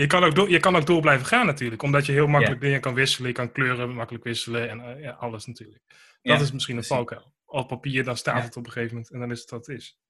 [0.00, 2.60] Je kan, ook door, je kan ook door blijven gaan natuurlijk, omdat je heel makkelijk
[2.60, 3.28] dingen kan wisselen.
[3.28, 5.82] Je kan kleuren makkelijk wisselen en eh, ja, alles natuurlijk.
[6.22, 7.34] Dat is misschien een valkuil.
[7.44, 9.76] Op papier, dan staat het op een gegeven moment en dan is het wat het
[9.76, 10.00] is.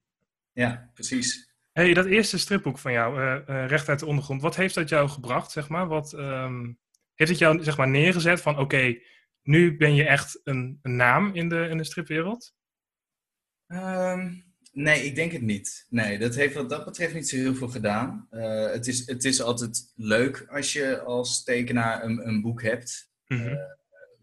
[0.51, 1.53] Ja, precies.
[1.71, 5.09] hey, dat eerste stripboek van jou, eh, Recht uit de Ondergrond, wat heeft dat jou
[5.09, 5.87] gebracht, zeg maar?
[5.87, 6.73] Wat ehm,
[7.13, 8.99] heeft het jou, zeg maar, neergezet van, oké,
[9.41, 12.55] nu ben je echt een, een naam in de, in de stripwereld?
[13.67, 14.33] Ehm,
[14.77, 15.85] nee, ik denk het niet.
[15.89, 18.27] Nee, dat heeft wat dat betreft niet zo heel veel gedaan.
[18.29, 23.11] Eh, het, is, het is altijd leuk als je als tekenaar een, een boek hebt.
[23.27, 23.55] Mhm.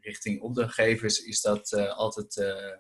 [0.01, 2.77] Richting opdrachtgevers is dat eh, altijd eh,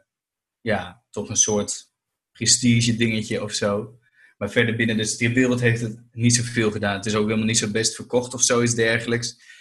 [0.61, 1.93] ja, toch een soort
[2.33, 3.99] prestige dingetje of zo.
[4.37, 6.97] Maar verder binnen de stripwereld heeft het niet zoveel gedaan.
[6.97, 9.53] Het is ook helemaal niet zo best verkocht of zoiets dergelijks.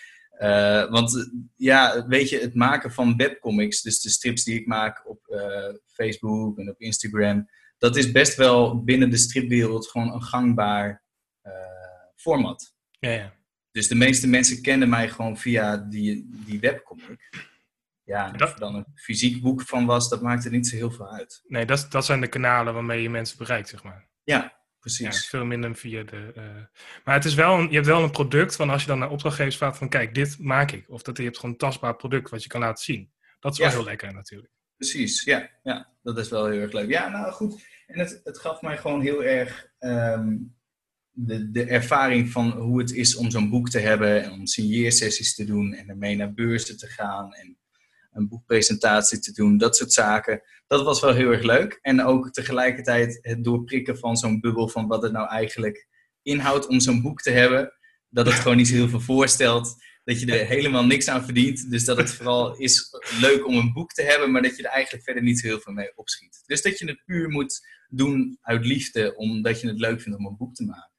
[0.43, 1.23] Eh, want eh,
[1.55, 5.73] ja, weet je, het maken van webcomics, dus de strips die ik maak op eh,
[5.87, 7.49] Facebook en op Instagram,
[7.83, 11.03] dat is best wel binnen de stripwereld gewoon een gangbaar
[11.41, 11.51] eh,
[12.15, 12.75] format.
[12.99, 13.33] Ja, ja.
[13.71, 17.29] Dus de meeste mensen kennen mij gewoon via die, die webcomic.
[18.03, 20.67] Ja, en of Dat- er dan een fysiek boek van was, dat maakt er niet
[20.67, 21.41] zo heel veel uit.
[21.47, 24.07] Nee, dat, dat zijn de kanalen waarmee je mensen bereikt, zeg maar.
[24.23, 25.27] Ja, Ja, precies.
[25.29, 26.31] veel minder via de.
[26.35, 26.43] eh,
[27.03, 29.09] Maar het is wel een, je hebt wel een product van als je dan naar
[29.09, 30.89] opdrachtgevers vraagt van kijk, dit maak ik.
[30.89, 33.11] Of dat je hebt gewoon een tastbaar product wat je kan laten zien.
[33.39, 33.73] Dat is wel Ja.
[33.73, 34.51] heel lekker natuurlijk.
[34.77, 36.89] Precies, ja, ja, dat is wel heel erg leuk.
[36.89, 37.63] Ja, nou goed.
[37.93, 40.37] En het, het gaf mij gewoon heel erg ehm,
[41.11, 45.35] de, de ervaring van hoe het is om zo'n boek te hebben en om signeersessies
[45.35, 47.57] te doen en ermee naar beurzen te gaan en
[48.11, 50.41] een boekpresentatie te doen, dat soort zaken.
[50.67, 51.79] Dat was wel heel erg leuk.
[51.81, 55.87] En ook tegelijkertijd het doorprikken van zo'n bubbel van wat het nou eigenlijk
[56.21, 57.73] inhoudt om zo'n boek te hebben.
[58.09, 59.75] Dat het gewoon niet zo heel veel voorstelt.
[60.03, 61.69] Dat je er helemaal niks aan verdient.
[61.71, 62.89] Dus dat het vooral is
[63.21, 65.59] leuk om een boek te hebben, maar dat je er eigenlijk verder niet zo heel
[65.59, 66.43] veel mee opschiet.
[66.45, 70.25] Dus dat je het puur moet doen uit liefde, omdat je het leuk vindt om
[70.25, 70.91] een boek te maken.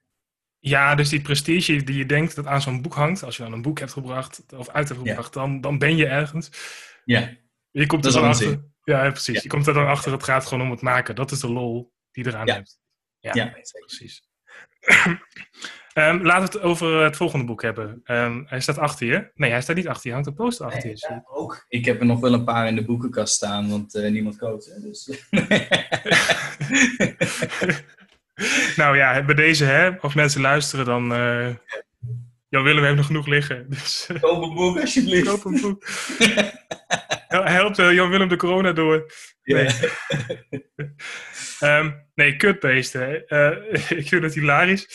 [0.58, 3.52] Ja, dus die prestige die je denkt dat aan zo'n boek hangt, als je dan
[3.52, 5.06] een boek hebt gebracht of uit hebt Ja.
[5.08, 6.48] gebracht, dan, dan ben je ergens.
[7.04, 7.36] Ja,
[7.70, 8.64] Je komt Dat er dan achter.
[8.84, 9.34] Ja, ja, precies.
[9.34, 9.40] Ja.
[9.42, 11.14] Je komt er dan achter, het gaat gewoon om het maken.
[11.14, 12.54] Dat is de lol die eraan Ja.
[12.54, 12.78] hebt.
[13.18, 14.22] Ja, precies.
[15.94, 18.00] Ehm, laten we het over het volgende boek hebben.
[18.04, 19.30] Ehm, hij staat achter je.
[19.34, 20.12] Nee, hij staat niet achter je.
[20.12, 21.06] Hangt een poster achter Nee, je.
[21.08, 21.64] ja, ook.
[21.68, 24.66] Ik heb er nog wel een paar in de boekenkast staan, want eh, niemand koopt.
[24.74, 25.10] Hè, dus.
[28.76, 31.14] nou ja, bij deze, hè, als mensen luisteren, dan.
[31.14, 31.48] eh
[32.48, 33.66] Jan Willem heeft nog genoeg liggen.
[33.70, 35.28] Dus eh, Koop een boek alsjeblieft.
[35.28, 35.84] koop een boek.
[37.28, 39.12] Hel- Helpt Jan Willem de corona door.
[39.42, 39.66] Ja.
[41.60, 41.70] Nee.
[41.70, 43.26] Ehm, nee, kutbeesten.
[43.26, 44.86] Eh, ik vind het hilarisch.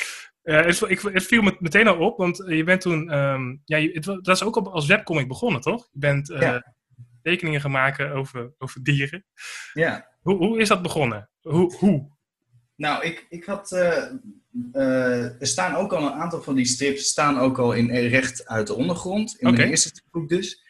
[0.41, 3.09] Eh, het, ik, het viel me meteen al op, want je bent toen...
[3.11, 5.87] ehm, ja, je- het, dat is ook al als webcomic begonnen, toch?
[5.91, 6.73] Je bent eh, Ja.
[7.21, 9.25] tekeningen gaan maken over, over dieren.
[9.73, 10.07] ja.
[10.19, 11.29] Hoe, hoe is dat begonnen?
[11.41, 11.75] Hoe?
[11.75, 12.17] hoe?
[12.75, 13.71] Nou, ik, ik had.
[13.71, 14.03] eh,
[14.71, 18.47] eh, er staan ook al een aantal van die strips staan ook al in recht
[18.47, 19.35] uit de ondergrond.
[19.39, 19.57] In Oké.
[19.57, 20.63] mijn eerste stripboek dus.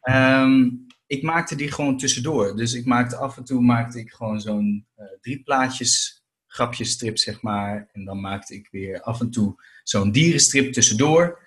[0.00, 0.68] Ehm,
[1.08, 2.56] ik maakte die gewoon tussendoor.
[2.56, 7.42] Dus ik maakte af en toe maakte ik gewoon zo'n eh, drie plaatjes grapjesstrip, zeg
[7.42, 7.88] maar.
[7.92, 11.46] En dan maakte ik weer af en toe zo'n dierenstrip tussendoor.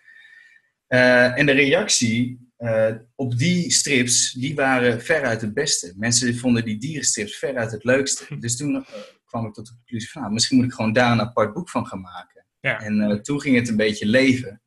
[0.87, 5.93] Eh, en de reactie eh, op die strips, die waren veruit het beste.
[5.95, 8.37] Mensen vonden die dierenstrips veruit het leukste.
[8.39, 8.85] Dus toen
[9.25, 11.69] kwam ik tot de conclusie van, nou, misschien moet ik gewoon daar een apart boek
[11.69, 12.45] van gaan maken.
[12.59, 12.79] Ja.
[12.79, 14.61] En toen ging het een beetje leven.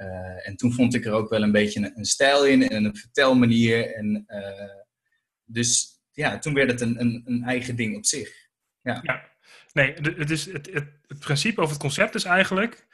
[0.00, 2.84] Eh, en toen vond ik er ook wel een beetje een, een stijl in en
[2.84, 3.94] een vertelmanier.
[3.94, 4.74] En, eh,
[5.44, 8.48] dus ja, toen werd het een, een, een eigen ding op zich.
[9.72, 12.86] Nee, de- het, is, het, het, het principe of het concept is eigenlijk...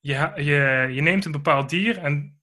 [0.00, 2.40] Je, je, je neemt een bepaald dier en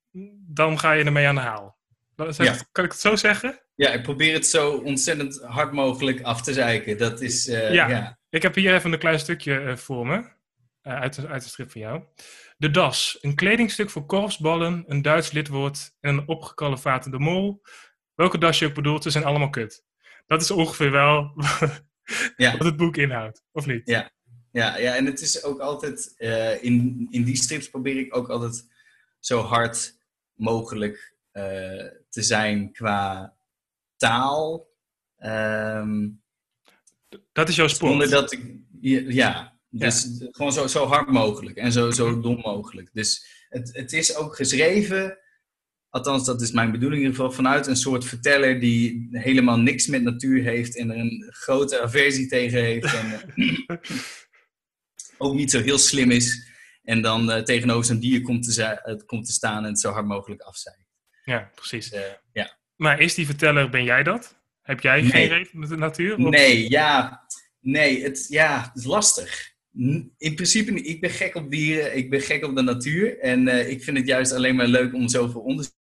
[0.48, 1.78] dan ga je ermee aan de haal.
[2.16, 2.56] Dat Ja.
[2.72, 3.62] Kan ik het zo zeggen?
[3.76, 6.98] Ja, ik probeer het zo ontzettend hard mogelijk af te zeiken.
[6.98, 7.88] Dat is, eh, Ja.
[7.90, 8.20] ja.
[8.30, 10.38] Ik heb hier even een klein stukje voor me.
[10.90, 12.04] Eh, uit, de, uit de strip van jou.
[12.58, 13.18] De das.
[13.22, 17.62] Een kledingstuk voor korfsballen, een Duits lidwoord en een opgekalefatende mol.
[18.16, 19.86] Welke das je ook bedoelt, ze zijn allemaal kut.
[20.28, 21.34] Dat is ongeveer wel
[22.36, 22.52] Ja.
[22.58, 23.82] wat het boek inhoudt, of niet?
[23.86, 24.12] Ja.
[24.52, 28.30] Ja, ja, en het is ook altijd, eh, in, in die strips probeer ik ook
[28.30, 28.66] altijd
[29.20, 29.98] zo hard
[30.34, 31.44] mogelijk eh,
[32.10, 33.36] te zijn qua
[33.98, 34.68] taal.
[35.18, 36.10] Ehm,
[37.32, 37.92] Dat is jouw sport.
[37.92, 38.58] Zonder dat ik.
[38.82, 39.86] Ja, ja.
[39.86, 42.90] dus gewoon zo, zo hard mogelijk en zo, zo dom mogelijk.
[42.94, 45.18] Dus het, het is ook geschreven
[45.90, 47.36] Althans, dat is mijn bedoeling in ieder geval.
[47.44, 52.28] Vanuit een soort verteller die helemaal niks met natuur heeft en er een grote aversie
[52.28, 52.94] tegen heeft.
[52.94, 53.78] En uh,
[55.18, 56.48] ook niet zo heel slim is.
[56.84, 60.06] En dan uh, tegenover zo'n dier komt te, komt te, staan en het zo hard
[60.06, 60.86] mogelijk afzeikt.
[61.24, 61.90] Ja, precies.
[61.90, 62.58] Dus, ja.
[62.76, 64.42] Maar is die verteller, ben jij dat?
[64.62, 65.10] Heb jij Nee.
[65.10, 66.18] geen reden met de natuur?
[66.18, 67.24] Of- Nee, ja.
[67.60, 69.49] Nee, het, ja, het is lastig.
[70.18, 73.20] In principe, ik ben gek op dieren, ik ben gek op de natuur.
[73.20, 75.78] En eh, ik vind het juist alleen maar leuk om zoveel onderzoek.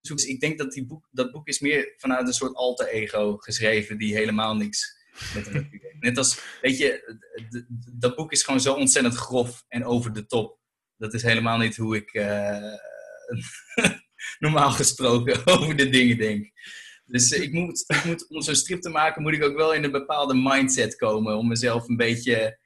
[0.00, 3.36] Dus ik denk dat die boek, dat boek is meer vanuit een soort alter ego
[3.36, 5.00] geschreven, die helemaal niks
[5.34, 6.00] met de natuur heeft.
[6.00, 7.18] Net als, weet je,
[7.92, 10.60] dat boek is gewoon zo ontzettend grof en over de top.
[10.96, 12.74] Dat is helemaal niet hoe ik eh,
[14.38, 16.50] normaal gesproken over de dingen denk.
[17.12, 19.74] Dus eh, ik moet, ik moet, om zo'n strip te maken, moet ik ook wel
[19.74, 21.36] in een bepaalde mindset komen.
[21.36, 22.58] Om mezelf een beetje,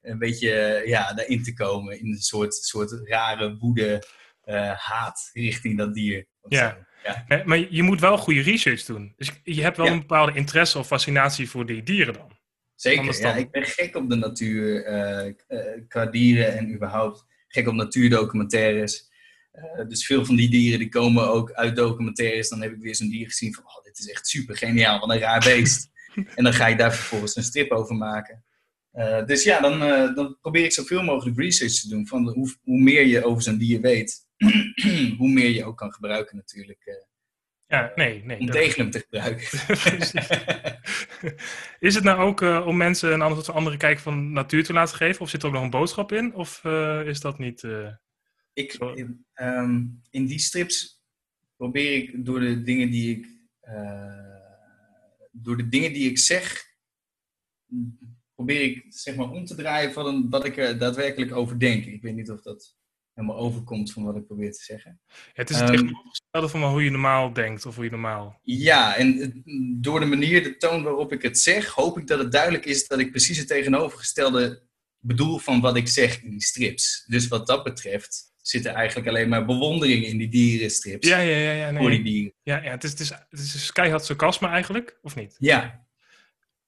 [0.00, 1.98] een beetje ja, daarin te komen.
[2.00, 4.02] In een soort, soort rare woede,
[4.42, 6.26] eh, haat richting dat dier.
[6.48, 6.86] Ja.
[7.04, 7.24] ja.
[7.28, 9.12] Eh, Maar je moet wel goede research doen.
[9.16, 9.92] Dus je hebt wel Ja.
[9.92, 12.40] een bepaalde interesse of fascinatie voor die dieren dan.
[12.74, 13.32] Zeker, Anders ja.
[13.32, 13.36] dan.
[13.36, 15.34] Ik ben gek op de natuur, eh, eh,
[15.88, 19.10] qua dieren en überhaupt gek op natuurdocumentaires.
[19.52, 22.48] Eh, dus veel van die dieren die komen ook uit documentaires.
[22.48, 25.10] Dan heb ik weer zo'n dier gezien van, oh, dit is echt super geniaal, wat
[25.10, 25.90] een raar beest.
[26.36, 28.44] en dan ga ik daar vervolgens een strip over maken.
[28.92, 32.06] Eh, dus ja, dan, eh, dan probeer ik zoveel mogelijk research te doen.
[32.06, 34.26] Van hoe, hoe meer je over zo'n dier weet,
[35.18, 37.00] hoe meer je ook kan gebruiken natuurlijk.
[37.66, 38.38] Ja, nee, nee.
[38.38, 39.48] om dat- tegen hem te gebruiken.
[41.88, 45.20] Is het nou ook om mensen een andere, andere kijk van natuur te laten geven?
[45.20, 46.34] Of zit er ook nog een boodschap in?
[46.34, 46.64] Of
[47.04, 47.66] is dat niet...
[48.52, 51.02] Ik, in, ehm, in die strips
[51.56, 53.26] probeer ik door de dingen die ik,
[53.60, 54.32] eh,
[55.30, 56.64] door de dingen die ik zeg,
[58.34, 61.84] probeer ik zeg maar om te draaien van een, wat ik er daadwerkelijk over denk.
[61.84, 62.76] Ik weet niet of dat
[63.14, 65.00] helemaal overkomt van wat ik probeer te zeggen.
[65.32, 68.40] het is het Ehm, tegenovergestelde van hoe je normaal denkt of hoe je normaal...
[68.42, 69.42] Ja, en
[69.80, 72.86] door de manier, de toon waarop ik het zeg, hoop ik dat het duidelijk is
[72.86, 74.62] dat ik precies het tegenovergestelde
[74.98, 77.04] bedoel van wat ik zeg in die strips.
[77.06, 81.08] Dus wat dat betreft zit er eigenlijk alleen maar bewondering in die dierenstrips.
[81.08, 81.52] Ja, ja, ja.
[81.52, 82.12] ja, Voor die nee.
[82.12, 82.34] dieren.
[82.42, 85.36] ja, ja het, is, het, is, het is keihard sarcasme eigenlijk, of niet?
[85.38, 85.86] Ja,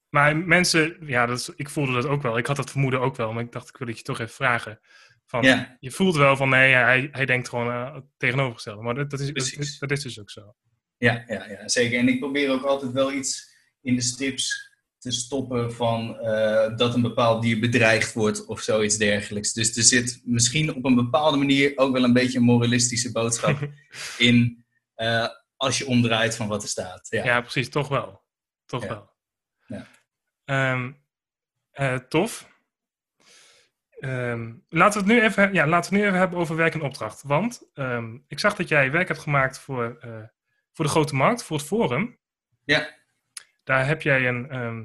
[0.09, 2.37] Maar mensen, ja, dat is, ik voelde dat ook wel.
[2.37, 4.33] Ik had dat vermoeden ook wel, maar ik dacht, ik wil het je toch even
[4.33, 4.79] vragen.
[5.25, 8.81] Van, ja, Je voelt wel van, nee, hij, hij denkt gewoon het tegenovergestelde.
[8.81, 10.55] Maar dat, dat, is, dat, is, dat is dus ook zo.
[10.97, 11.99] ja, ja, ja, zeker.
[11.99, 14.74] En ik probeer ook altijd wel iets in de strips
[15.05, 19.53] te stoppen van eh, dat een bepaald dier bedreigd wordt of zoiets dergelijks.
[19.53, 23.69] Dus er zit misschien op een bepaalde manier ook wel een beetje een moralistische boodschap
[24.17, 25.27] in eh,
[25.57, 27.07] als je omdraait van wat er staat.
[27.09, 27.23] Ja.
[27.23, 28.23] Ja, precies, toch wel.
[28.65, 28.87] Toch Ja.
[28.87, 29.09] wel.
[29.67, 29.87] Ja.
[30.45, 30.91] Ehm,
[31.71, 32.53] eh, tof.
[33.99, 36.73] Ehm, laten, we het nu even, ja, laten we het nu even hebben over werk
[36.73, 37.21] en opdracht.
[37.25, 39.97] Want ehm, ik zag dat jij werk hebt gemaakt voor,
[40.73, 42.19] voor de Grote Markt, voor het Forum.
[42.63, 43.03] Ja.
[43.65, 44.83] Daar heb jij een, ehm,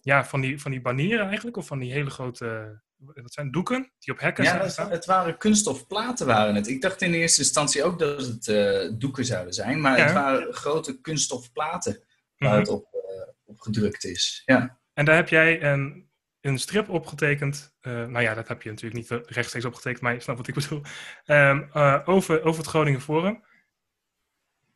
[0.00, 3.92] ja, van die, van die banieren eigenlijk, of van die hele grote, wat zijn doeken,
[3.98, 4.90] die op hekken Ja, zijn staan.
[4.90, 6.68] het waren kunststof platen waren het.
[6.68, 10.04] Ik dacht in eerste instantie ook dat het eh, doeken zouden zijn, maar Ja.
[10.04, 12.02] het waren grote kunststof platen
[12.36, 12.58] waar Mhm.
[12.58, 14.42] het op, eh, op gedrukt is.
[14.46, 14.78] Ja.
[14.94, 16.08] En daar heb jij een,
[16.40, 17.74] een strip opgetekend.
[17.80, 20.54] eh, nou ja, dat heb je natuurlijk niet rechtstreeks opgetekend, maar je snapt wat ik
[20.54, 20.82] bedoel.
[21.24, 23.44] Ehm, eh, over, over het Groningen Forum.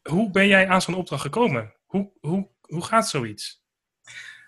[0.03, 1.75] Hoe ben jij aan zo'n opdracht gekomen?
[1.85, 3.63] Hoe, hoe, hoe gaat zoiets?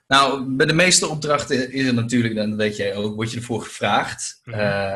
[0.06, 3.62] Nou, bij de meeste opdrachten is het natuurlijk, dat weet jij ook, word je ervoor
[3.62, 4.40] gevraagd.
[4.44, 4.58] Mhm.
[4.58, 4.92] Eh,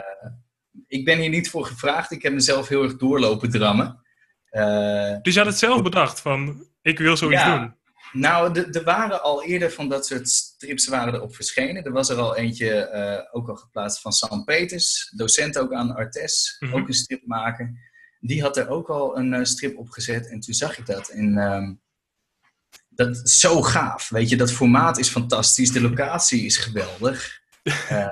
[0.87, 2.11] ik ben hier niet voor gevraagd.
[2.11, 4.03] Ik heb mezelf heel erg doorlopen drammen.
[4.45, 7.59] Eh, Dus je had het zelf bedacht van, ik wil zoiets Ja.
[7.59, 7.75] doen.
[8.12, 11.85] Nou, de- er waren al eerder van dat soort strips waren erop verschenen.
[11.85, 15.95] Er was er al eentje eh, ook al geplaatst van Sam Peters, docent ook aan
[15.95, 16.75] Artes, Mhm.
[16.75, 17.79] ook een strip maken.
[18.21, 21.09] Die had er ook al een strip op gezet en toen zag ik dat.
[21.09, 21.39] En
[23.07, 24.37] dat is zo gaaf, weet je.
[24.37, 27.39] Dat formaat is fantastisch, de locatie is geweldig.
[27.89, 28.09] Eh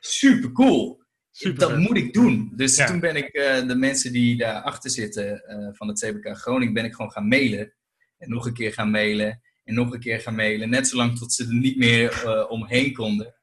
[0.00, 1.02] super cool.
[1.30, 2.52] Super dat moet ik doen.
[2.56, 2.86] Dus Ja.
[2.86, 6.84] toen ben ik eh, de mensen die daarachter zitten eh, van het CBK Groningen, ben
[6.84, 7.74] ik gewoon gaan mailen.
[8.18, 9.40] En nog een keer gaan mailen.
[9.64, 10.70] En nog een keer gaan mailen.
[10.70, 13.34] Net zolang tot ze er niet meer omheen konden.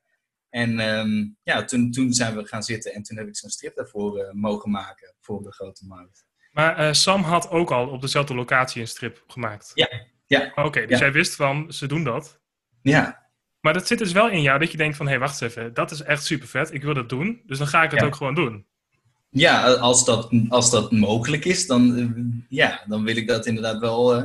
[0.49, 3.75] En ehm, ja, toen, toen zijn we gaan zitten en toen heb ik zo'n strip
[3.75, 6.25] daarvoor mogen maken voor de grote markt.
[6.51, 9.71] Maar Sam had ook al op dezelfde locatie een strip gemaakt.
[9.73, 9.89] Ja,
[10.39, 10.51] ja.
[10.55, 11.05] Oké, dus Ja.
[11.05, 12.39] jij wist van, ze doen dat.
[12.81, 13.29] Ja,
[13.61, 15.55] Maar dat zit dus wel in jou, dat je denkt van, hé, hey, wacht eens
[15.55, 17.99] even, dat is echt super vet, ik wil dat doen, dus dan ga ik het
[17.99, 18.05] Ja.
[18.05, 18.65] ook gewoon doen.
[19.29, 22.07] ja als, dat, als dat mogelijk is, dan, eh,
[22.49, 24.23] ja, dan wil ik dat inderdaad wel, eh,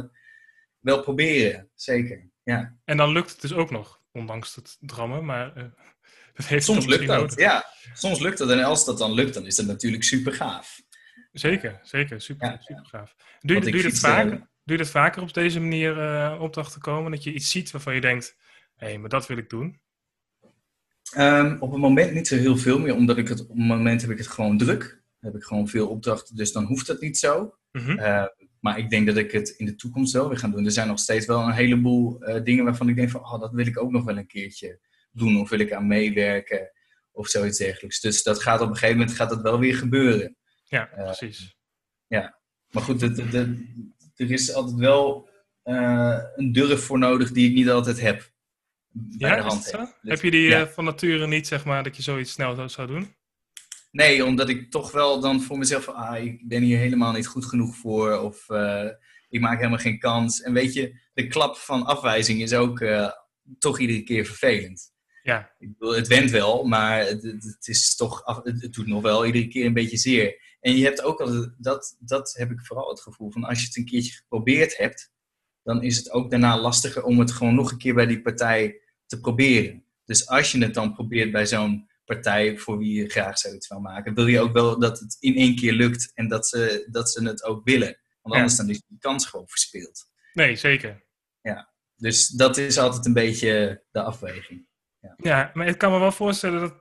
[0.80, 1.68] wel proberen.
[1.74, 2.30] Zeker.
[2.42, 2.76] Ja.
[2.84, 5.64] En dan lukt het dus ook nog, ondanks het drammen, maar eh,
[6.36, 7.38] dat heeft Soms lukt dat, nodig.
[7.38, 7.64] ja.
[7.94, 8.50] Soms lukt dat.
[8.50, 10.80] En als dat dan lukt, dan is dat natuurlijk super gaaf.
[11.32, 12.20] Zeker, zeker.
[12.20, 13.14] Super, super gaaf.
[13.40, 16.80] Doe, je, doe, je dat vaker, doe je dat vaker op deze manier uh, opdrachten
[16.80, 17.10] komen?
[17.10, 18.36] Dat je iets ziet waarvan je denkt,
[18.74, 19.80] hé, hey, maar dat wil ik doen?
[21.16, 24.00] Um, op het moment niet zo heel veel meer, omdat ik het op het moment
[24.00, 25.02] heb ik het gewoon druk.
[25.20, 27.58] heb ik gewoon veel opdrachten, dus dan hoeft dat niet zo.
[27.72, 27.98] Mm -hmm.
[27.98, 28.24] uh,
[28.60, 30.64] maar ik denk dat ik het in de toekomst wel weer ga doen.
[30.64, 33.52] Er zijn nog steeds wel een heleboel uh, dingen waarvan ik denk van, oh, dat
[33.52, 35.40] wil ik ook nog wel een keertje doen.
[35.40, 36.70] Of wil ik aan meewerken
[37.12, 38.00] of zoiets dergelijks.
[38.00, 40.36] Dus dat gaat op een gegeven moment gaat dat wel weer gebeuren.
[40.64, 41.56] Ja, precies.
[42.06, 42.38] Ja,
[42.70, 43.64] maar goed, de, de, de,
[44.16, 45.28] er is altijd wel
[45.62, 48.30] een durf voor nodig die ik niet altijd heb
[49.18, 49.98] ja, de hand heb.
[50.02, 50.66] heb je die ja.
[50.68, 53.14] van nature niet, zeg maar, dat je zoiets snel zou doen?
[53.90, 57.44] Nee, omdat ik toch wel dan voor mezelf, ah, ik ben hier helemaal niet goed
[57.44, 58.88] genoeg voor, of uh,
[59.28, 60.42] ik maak helemaal geen kans.
[60.42, 63.10] En weet je, de klap van afwijzing is ook uh,
[63.58, 64.94] toch iedere keer vervelend.
[65.26, 65.50] Ja.
[65.58, 69.48] Ik bedoel, het went wel, maar het, het is toch, het, doet nog wel iedere
[69.48, 70.56] keer een beetje zeer.
[70.60, 73.66] En je hebt ook al, dat, dat heb ik vooral het gevoel van, als je
[73.66, 75.12] het een keertje geprobeerd hebt,
[75.62, 78.80] dan is het ook daarna lastiger om het gewoon nog een keer bij die partij
[79.06, 79.84] te proberen.
[80.04, 83.80] Dus als je het dan probeert bij zo'n partij voor wie je graag zoiets wil
[83.80, 87.10] maken, wil je ook wel dat het in één keer lukt en dat ze, dat
[87.10, 87.98] ze het ook willen.
[88.22, 90.04] Want anders dan is die kans gewoon verspeeld.
[90.32, 91.04] Nee, zeker.
[91.40, 94.65] Ja, dus dat is altijd een beetje de afweging.
[95.16, 96.74] Ja, ja maar ik kan me wel voorstellen dat,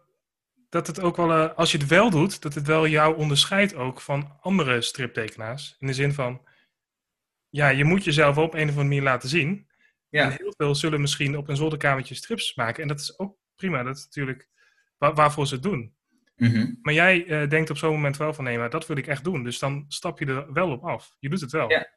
[0.69, 3.75] dat het ook wel, uh, als je het wel doet, dat het wel jou onderscheidt
[3.75, 5.75] ook van andere striptekenaars.
[5.79, 6.41] In de zin van,
[7.49, 9.67] ja, je moet jezelf op een of andere manier laten zien.
[10.09, 10.23] Ja.
[10.23, 12.81] En heel veel zullen misschien op een zolderkamertje strips maken.
[12.81, 13.83] En dat is ook prima.
[13.83, 14.49] Dat is natuurlijk
[14.97, 15.93] waarvoor ze het doen.
[16.35, 19.07] Mm Maar jij uh, denkt op zo'n moment wel van nee, maar dat wil ik
[19.07, 19.43] echt doen.
[19.43, 21.15] Dus dan stap je er wel op af.
[21.19, 21.69] Je doet het wel.
[21.69, 21.89] Ja,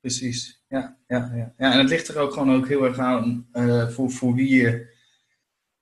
[0.00, 0.64] precies.
[0.68, 1.54] Ja, ja, ja.
[1.56, 4.56] ja en het ligt er ook gewoon ook heel erg aan uh, voor, voor wie
[4.56, 4.93] je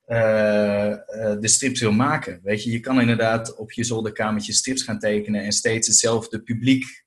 [0.06, 2.40] de strips wil maken.
[2.42, 7.04] Weet je, je kan inderdaad op je zolderkamertje strips gaan tekenen en steeds hetzelfde publiek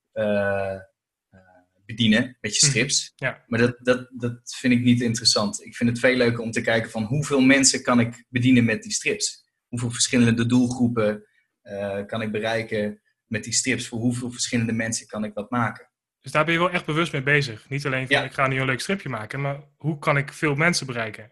[1.86, 2.76] bedienen met je mhm.
[2.76, 3.14] strips.
[3.16, 3.44] Ja.
[3.48, 5.66] Maar dat, dat, dat vind ik niet interessant.
[5.66, 8.84] Ik vind het veel leuker om te kijken van hoeveel mensen kan ik bedienen met
[8.84, 9.44] die strips.
[9.68, 11.24] Hoeveel verschillende doelgroepen
[11.64, 13.88] uh, kan ik bereiken met die strips.
[13.88, 15.90] Voor hoeveel verschillende mensen kan ik dat maken.
[16.22, 17.70] Dus daar ben je wel echt bewust mee bezig.
[17.70, 20.56] Niet alleen van ik ga nu een leuk stripje maken, maar hoe kan ik veel
[20.56, 21.32] mensen bereiken?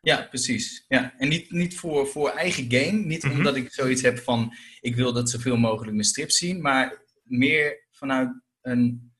[0.00, 0.84] Ja, precies.
[0.88, 1.14] Ja.
[1.18, 2.98] En niet, niet voor, voor eigen game.
[2.98, 3.38] Niet mm -hmm.
[3.38, 6.60] omdat ik zoiets heb van ik wil dat zoveel mogelijk mijn strips zien.
[6.60, 9.12] Maar meer vanuit een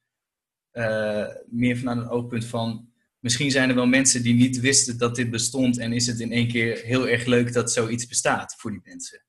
[0.73, 2.89] uh, meer vanuit een oogpunt van.
[3.19, 5.79] Misschien zijn er wel mensen die niet wisten dat dit bestond.
[5.79, 9.25] En is het in één keer heel erg leuk dat zoiets bestaat voor die mensen.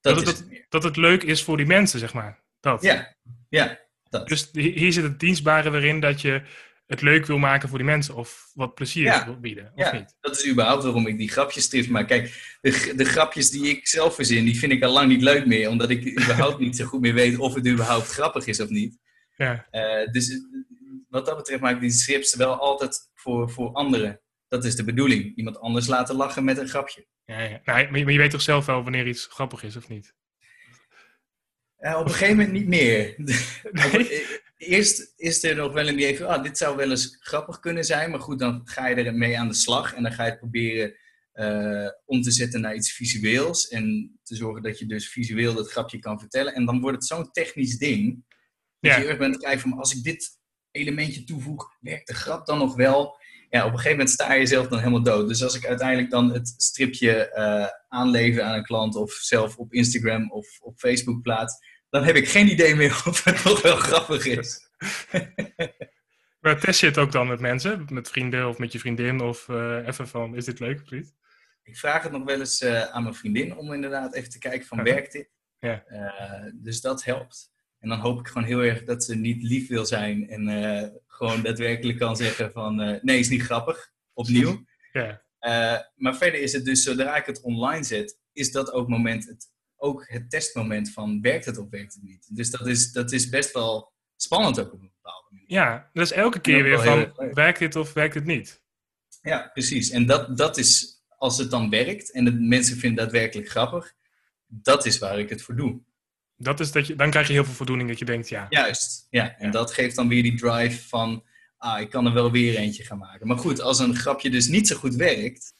[0.00, 2.44] Dat, dat, het, het dat het leuk is voor die mensen, zeg maar.
[2.60, 2.82] Dat.
[2.82, 3.16] Ja,
[3.48, 3.86] ja.
[4.08, 4.28] Dat.
[4.28, 6.42] Dus hier zit het dienstbare erin dat je
[6.88, 9.24] het leuk wil maken voor die mensen of wat plezier ja.
[9.24, 9.72] wil bieden.
[9.74, 10.16] Of ja, niet?
[10.20, 12.08] dat is überhaupt waarom ik die grapjes strip maak.
[12.08, 15.46] Kijk, de, de grapjes die ik zelf verzin, die vind ik al lang niet leuk
[15.46, 18.68] meer, omdat ik überhaupt niet zo goed meer weet of het überhaupt grappig is of
[18.68, 18.98] niet.
[19.36, 19.66] Ja.
[19.70, 20.40] Uh, dus
[21.08, 24.20] wat dat betreft maak ik die strips wel altijd voor, voor anderen.
[24.48, 25.36] Dat is de bedoeling.
[25.36, 27.06] Iemand anders laten lachen met een grapje.
[27.24, 27.60] Ja, ja.
[27.64, 30.14] Nou, maar je weet toch zelf wel wanneer iets grappig is of niet?
[31.80, 33.14] Uh, op een gegeven moment niet meer.
[33.92, 34.26] Nee?
[34.56, 37.84] Eerst is er nog wel een idee van, ah, dit zou wel eens grappig kunnen
[37.84, 38.10] zijn.
[38.10, 39.94] Maar goed, dan ga je er mee aan de slag.
[39.94, 40.94] En dan ga je het proberen
[41.34, 43.68] uh, om te zetten naar iets visueels.
[43.68, 46.54] En te zorgen dat je dus visueel dat grapje kan vertellen.
[46.54, 48.24] En dan wordt het zo'n technisch ding.
[48.80, 48.98] Dat ja.
[48.98, 50.38] je erg bent te kijken van, als ik dit
[50.70, 53.20] elementje toevoeg, werkt de grap dan nog wel?
[53.50, 55.28] Ja, op een gegeven moment sta je zelf dan helemaal dood.
[55.28, 59.72] Dus als ik uiteindelijk dan het stripje uh, aanlever aan een klant of zelf op
[59.72, 61.54] Instagram of op Facebook plaats,
[61.90, 64.70] dan heb ik geen idee meer of het nog wel grappig is.
[66.40, 69.48] maar test je het ook dan met mensen, met vrienden of met je vriendin of
[69.48, 71.14] uh, even van, is dit leuk of niet?
[71.62, 74.66] Ik vraag het nog wel eens uh, aan mijn vriendin om inderdaad even te kijken
[74.66, 75.28] van, werkt dit?
[75.58, 75.84] Ja.
[76.54, 77.50] dus dat helpt.
[77.78, 80.88] En dan hoop ik gewoon heel erg dat ze niet lief wil zijn en uh,
[81.06, 84.56] gewoon daadwerkelijk kan zeggen van uh, nee, is niet grappig, opnieuw.
[84.92, 85.22] Ja.
[85.40, 89.26] Uh, maar verder is het dus, zodra ik het online zet, is dat ook, moment
[89.26, 92.36] het, ook het testmoment van werkt het of werkt het niet.
[92.36, 95.44] Dus dat is, dat is best wel spannend ook op een bepaalde manier.
[95.46, 98.62] Ja, dus elke keer weer van werkt dit of werkt het niet.
[99.22, 99.90] Ja, precies.
[99.90, 103.94] En dat, dat is, als het dan werkt en de mensen vinden het daadwerkelijk grappig,
[104.46, 105.80] dat is waar ik het voor doe.
[106.40, 108.46] Dat is dat je, dan krijg je heel veel voldoening dat je denkt, ja.
[108.48, 109.36] Juist, ja.
[109.36, 111.24] En dat geeft dan weer die drive van,
[111.56, 113.26] ah, ik kan er wel weer eentje gaan maken.
[113.26, 115.54] Maar goed, als een grapje dus niet zo goed werkt,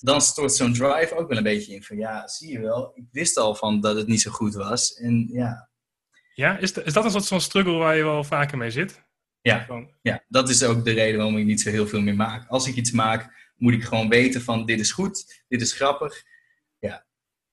[0.00, 3.04] dan stort zo'n drive ook wel een beetje in van, ja, zie je wel, ik
[3.10, 4.94] wist al van dat het niet zo goed was.
[4.94, 5.68] En ja.
[6.34, 9.02] Ja, is, de, is dat een soort van struggle waar je wel vaker mee zit?
[9.40, 9.90] Ja, van...
[10.02, 12.48] ja, dat is ook de reden waarom ik niet zo heel veel meer maak.
[12.48, 16.24] Als ik iets maak, moet ik gewoon weten van, dit is goed, dit is grappig.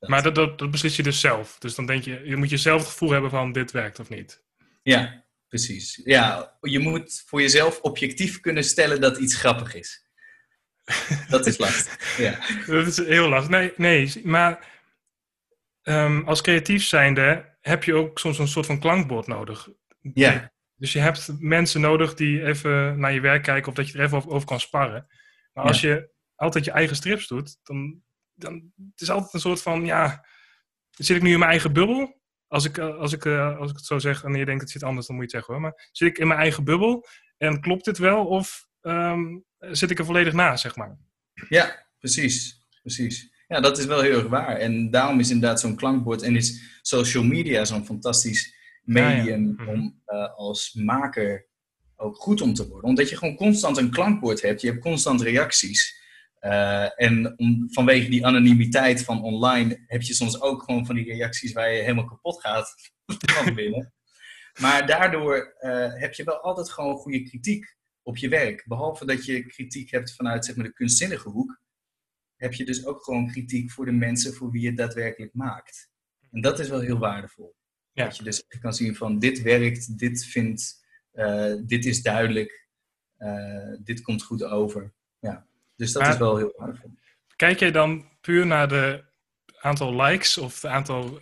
[0.10, 1.58] Maar dat, dat, dat beslis je dus zelf.
[1.60, 4.10] Dus dan denk je, je moet je zelf het gevoel hebben van dit werkt of
[4.10, 4.44] niet.
[4.84, 6.02] Ja, precies.
[6.04, 10.10] Ja, je moet voor jezelf objectief kunnen stellen dat iets grappig is.
[11.30, 12.18] Dat is lastig.
[12.18, 12.40] Ja.
[12.74, 13.50] Dat is heel lastig.
[13.50, 14.68] Nee, nee maar
[15.84, 19.70] um, als creatief zijnde heb je ook soms een soort van klankbord nodig.
[20.14, 20.52] Ja.
[20.76, 24.04] Dus je hebt mensen nodig die even naar je werk kijken of dat je er
[24.04, 25.08] even over, kan sparren.
[25.54, 28.04] Maar als je altijd je eigen strips doet, dan,
[28.42, 30.26] dan het is altijd een soort van, ja,
[30.90, 32.20] zit ik nu in mijn eigen bubbel?
[32.48, 34.84] Als ik, als ik, eh, als ik het zo zeg en je denkt het zit
[34.84, 35.72] anders, dan moet je het zeggen hoor.
[35.72, 40.00] Maar zit ik in mijn eigen bubbel en klopt dit wel of um, zit ik
[40.00, 40.98] er volledig na, zeg maar?
[41.50, 42.68] Ja, precies.
[42.82, 43.30] precies.
[43.48, 44.56] Ja, dat is wel heel erg waar.
[44.56, 49.70] En daarom is inderdaad zo'n klankbord en is social media zo'n fantastisch medium mhm.
[49.70, 51.50] om uh, als maker
[51.96, 52.90] ook goed om te worden.
[52.90, 56.01] Omdat je gewoon constant een klankbord hebt, je hebt constant reacties.
[56.42, 61.06] Uh, en om, vanwege die anonimiteit van online heb je soms ook gewoon van die
[61.06, 62.76] reacties waar je helemaal kapot gaat
[63.36, 63.94] van binnen.
[64.60, 68.64] Maar daardoor uh, heb je wel altijd gewoon goede kritiek op je werk.
[68.68, 71.62] Behalve dat je kritiek hebt vanuit zeg maar, de kunstzinnige hoek,
[72.36, 75.90] heb je dus ook gewoon kritiek voor de mensen voor wie je het daadwerkelijk maakt.
[76.32, 77.56] En dat is wel heel waardevol.
[77.92, 78.04] Ja.
[78.04, 82.68] Dat je dus kan zien van dit werkt, dit vindt, uh, dit is duidelijk,
[83.84, 84.94] dit komt goed over.
[85.20, 85.50] Ja.
[85.82, 86.92] Dus dat is wel heel waardevol.
[87.36, 89.04] Kijk jij dan puur naar de
[89.60, 91.22] aantal likes of het aantal uh,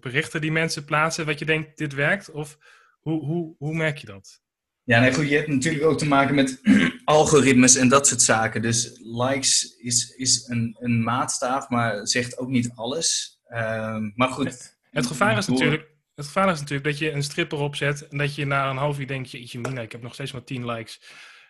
[0.00, 2.30] berichten die mensen plaatsen, wat je denkt dit werkt?
[2.30, 2.58] Of
[3.00, 4.40] hoe, hoe, hoe merk je dat?
[4.82, 6.60] Ja, nee, goed, je hebt natuurlijk ook te maken met
[7.04, 8.62] algoritmes en dat soort zaken.
[8.62, 13.38] Dus likes is, is een, een maatstaaf, maar zegt ook niet alles.
[13.48, 14.76] Uh, maar goed.
[14.90, 18.18] Het, gevaar is natuurlijk, het gevaar is natuurlijk dat je een strip erop zet en
[18.18, 20.66] dat je na een half uur denkt, je, mina, ik heb nog steeds maar 10
[20.66, 21.00] likes.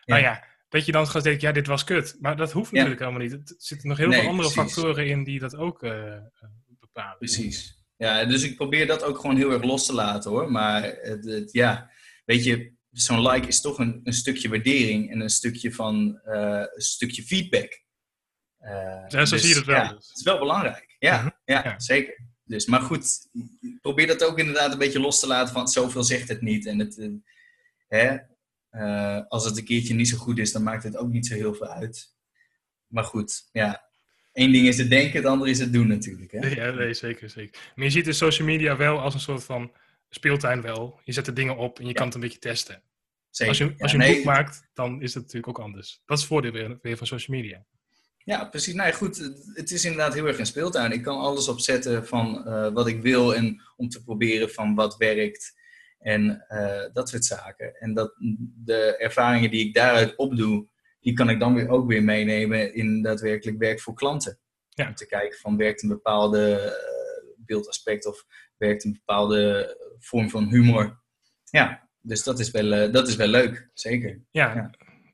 [0.04, 2.16] Nou ja, dat je dan gaat denken, ja, dit was kut.
[2.20, 3.32] Maar dat hoeft natuurlijk helemaal niet.
[3.32, 6.18] Er zitten nog heel veel andere factoren in die dat ook uh,
[6.80, 7.18] bepalen.
[7.18, 7.84] Precies.
[7.96, 10.50] Ja, dus ik probeer dat ook gewoon heel erg los te laten hoor.
[10.50, 11.90] Maar het, ja,
[12.24, 16.64] weet je, zo'n like is toch een, een, stukje waardering en een stukje van uh,
[16.74, 17.82] een stukje feedback.
[18.60, 18.70] Uh,
[19.08, 19.76] ja, zo dus, zie je het wel.
[19.76, 20.96] Ja, het is wel belangrijk.
[20.98, 21.30] Ja, mhm.
[21.44, 22.30] ja, ja, zeker.
[22.44, 23.28] Dus, maar goed,
[23.80, 26.66] probeer dat ook inderdaad een beetje los te laten van zoveel zegt het niet.
[26.66, 27.10] En het,
[28.72, 31.26] uh, hè, als het een keertje niet zo goed is, dan maakt het ook niet
[31.26, 32.14] zo heel veel uit.
[32.86, 33.90] Maar goed, ja.
[34.32, 36.32] Eén ding is het denken, het andere is het doen natuurlijk.
[36.32, 36.48] Hè?
[36.60, 37.72] Ja, nee, zeker, zeker.
[37.74, 39.72] Maar je ziet de social media wel als een soort van
[40.10, 41.00] speeltuin wel.
[41.04, 42.82] Je zet de dingen op en je kan het een beetje testen.
[43.30, 43.48] Zeker.
[43.48, 46.02] Als je, als je een boek maakt, dan is het natuurlijk ook anders.
[46.04, 47.64] Dat is het voordeel weer, weer van social media.
[48.24, 48.74] Ja, precies.
[48.74, 49.32] Nee, goed.
[49.54, 50.92] Het is inderdaad heel erg een speeltuin.
[50.92, 54.96] Ik kan alles opzetten van uh, wat ik wil en om te proberen van wat
[54.96, 55.60] werkt
[56.02, 57.74] en uh, dat soort zaken.
[57.74, 58.14] En dat,
[58.64, 60.66] de ervaringen die ik daaruit opdoe,
[61.00, 64.38] die kan ik dan weer ook weer meenemen in daadwerkelijk werk voor klanten.
[64.68, 64.88] Ja.
[64.88, 68.24] Om te kijken van werkt een bepaalde uh, beeldaspect of
[68.56, 71.00] werkt een bepaalde vorm van humor.
[71.44, 74.22] Ja, dus dat is wel, uh, dat is wel leuk, zeker.
[74.30, 74.70] Ja, ja,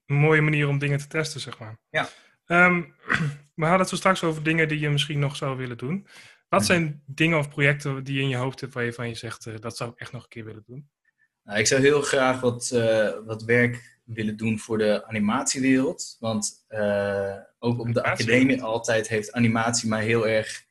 [0.06, 1.78] een mooie manier om dingen te testen, zeg maar.
[1.90, 2.08] Ja.
[2.46, 2.94] Um,
[3.54, 6.06] we hadden het zo straks over dingen die je misschien nog zou willen doen.
[6.48, 9.14] Wat zijn dingen of projecten die je in je hoofd hebt waar je van je
[9.14, 10.90] zegt, uh, dat zou ik echt nog een keer willen doen?
[11.42, 16.16] Nou, ik zou heel graag wat, uh, wat werk willen doen voor de animatiewereld.
[16.18, 16.64] Want
[17.58, 20.66] ook op de academie altijd heeft animatie mij heel erg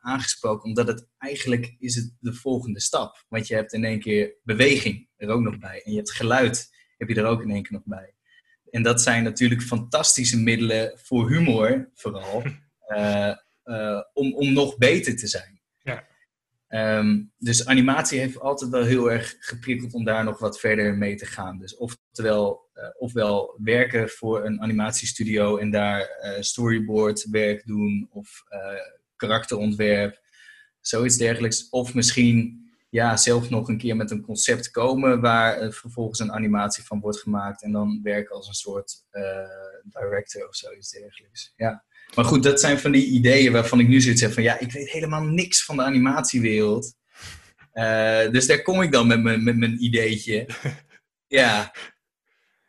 [0.00, 3.24] aangesproken, omdat het eigenlijk is het de volgende stap.
[3.28, 5.82] Want je hebt in één keer beweging er ook nog bij.
[5.84, 8.14] En je hebt geluid heb je er ook in één keer nog bij.
[8.70, 12.42] En dat zijn natuurlijk fantastische middelen voor humor, vooral,
[13.70, 15.60] uh, uh, om, om nog beter te zijn.
[15.78, 16.08] Ja.
[16.98, 21.14] Um, dus animatie heeft altijd wel heel erg geprikkeld om daar nog wat verder mee
[21.14, 21.58] te gaan.
[21.58, 26.08] Dus oftewel, uh, ofwel werken voor een animatiestudio en daar
[26.40, 28.42] storyboard werk doen of
[29.16, 30.20] karakterontwerp,
[30.80, 31.68] zoiets dergelijks.
[31.68, 36.84] Of misschien ja, zelf nog een keer met een concept komen waar vervolgens een animatie
[36.84, 39.22] van wordt gemaakt en dan werken als een soort uh,
[39.82, 41.52] director of zoiets dergelijks.
[41.56, 41.84] Ja.
[42.14, 44.72] Maar goed, dat zijn van die ideeën waarvan ik nu zoiets heb van ja, ik
[44.72, 46.94] weet helemaal niks van de animatiewereld.
[47.74, 50.48] Uh, dus daar kom ik dan met mijn, met mijn ideetje.
[51.40, 51.74] ja.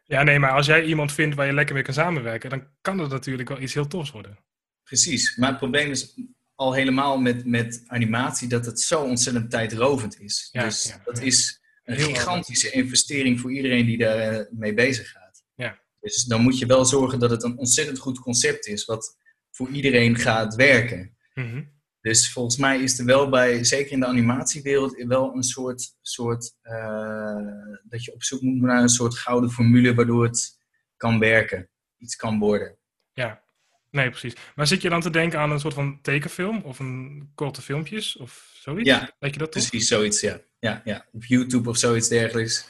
[0.05, 2.97] Ja, nee, maar als jij iemand vindt waar je lekker mee kan samenwerken, dan kan
[2.97, 4.37] dat natuurlijk wel iets heel tofs worden.
[4.83, 6.15] Precies, maar het probleem is,
[6.61, 10.49] al helemaal met, met animatie dat het zo ontzettend tijdrovend is.
[10.51, 15.43] dus dat is een gigantische investering voor iedereen die daar eh, mee bezig gaat.
[15.55, 15.79] Ja.
[15.99, 19.17] Dus dan moet je wel zorgen dat het een ontzettend goed concept is, wat
[19.51, 21.17] voor iedereen gaat werken.
[21.33, 21.63] Mhm.
[22.01, 26.55] Dus volgens mij is er wel bij, zeker in de animatiewereld, wel een soort, soort
[26.63, 27.35] uh,
[27.83, 30.59] dat je op zoek moet naar een soort gouden formule waardoor het
[30.97, 32.77] kan werken, iets kan worden.
[33.13, 33.43] Ja,
[33.91, 34.33] Nee, precies.
[34.55, 38.17] Maar zit je dan te denken aan een soort van tekenfilm of een korte filmpjes
[38.17, 38.89] of zoiets?
[38.89, 39.67] Ja, Weet je dat toch?
[39.67, 40.41] Precies, zoiets, ja.
[40.59, 41.05] ja, ja.
[41.11, 42.67] Op YouTube of zoiets dergelijks.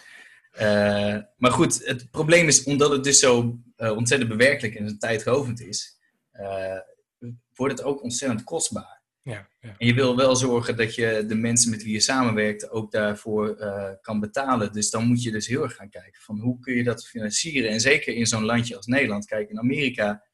[0.54, 5.62] Uh, maar goed, het probleem is, omdat het dus zo uh, ontzettend bewerkelijk en tijdrovend
[5.62, 6.00] is,
[7.54, 9.00] wordt het ook ontzettend kostbaar.
[9.24, 9.76] Ja, ja.
[9.78, 13.56] En je wil wel zorgen dat je de mensen met wie je samenwerkt ook daarvoor
[14.02, 14.74] kan betalen.
[14.74, 17.70] Dus dan moet je dus heel erg gaan kijken van hoe kun je dat financieren.
[17.70, 19.26] En zeker in zo'n landje als Nederland.
[19.26, 20.26] Kijk, in Amerika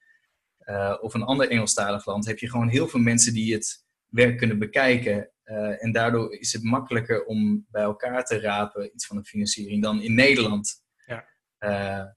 [1.01, 4.59] of een ander Engelstalig land heb je gewoon heel veel mensen die het werk kunnen
[4.59, 5.31] bekijken.
[5.45, 9.81] Uh, en daardoor is het makkelijker om bij elkaar te rapen iets van een financiering
[9.81, 12.15] dan in Nederland ja.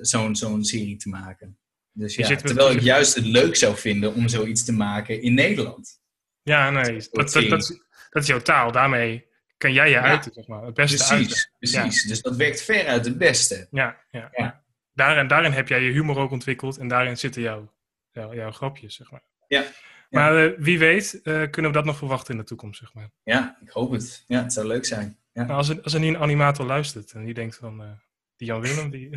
[0.00, 1.58] zo'n zo'n serie te maken.
[1.92, 6.00] Dus ja, terwijl ik juist het leuk zou vinden om zoiets te maken in Nederland.
[6.42, 7.80] Ja, nee, dat, dat, dat,
[8.10, 8.72] dat, is jouw taal.
[8.72, 9.26] Daarmee
[9.56, 10.64] kan jij je ja, uiten, zeg maar.
[10.64, 11.50] Het beste precies, uiten.
[11.58, 13.66] Precies, dus dat werkt ver uit het beste.
[13.70, 14.28] Ja, ja.
[14.32, 14.64] ja.
[14.92, 17.72] Daarin, daarin heb jij je humor ook ontwikkeld en daarin zitten jouw,
[18.10, 19.22] jouw, jouw grapjes, zeg maar.
[19.48, 19.64] Ja,
[20.10, 23.10] maar uh, wie weet, uh, kunnen we dat nog verwachten in de toekomst, zeg maar.
[23.22, 24.24] Ja, ik hoop het.
[24.26, 25.18] Ja, het zou leuk zijn.
[25.32, 25.44] Ja.
[25.44, 27.88] Nou, als, er, als er nu een animator luistert en die denkt van, uh,
[28.36, 29.10] die Jan Willem, die...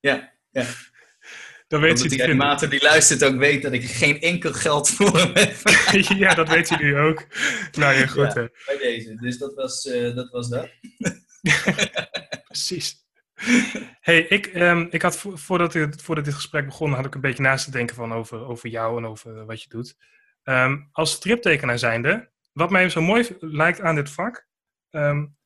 [0.00, 0.64] ja, ja.
[1.68, 5.30] Dan weet dat die die luistert ook weet dat ik geen enkel geld voor hem
[5.34, 5.56] heb.
[6.18, 7.26] ja, dat weet hij nu ook.
[7.72, 8.32] Nou ja, goed.
[8.34, 9.14] Ja, bij deze.
[9.14, 9.82] Dus dat was,
[10.14, 10.68] dat, was dat.
[12.46, 13.04] Precies.
[14.00, 17.42] hey, ik, um, ik had voordat, dit, voordat dit gesprek begon, had ik een beetje
[17.42, 19.96] naast te denken van over, over jou en over wat je doet.
[20.44, 24.46] Um, als striptekenaar zijnde, wat mij zo mooi lijkt aan dit vak,
[24.90, 25.36] um,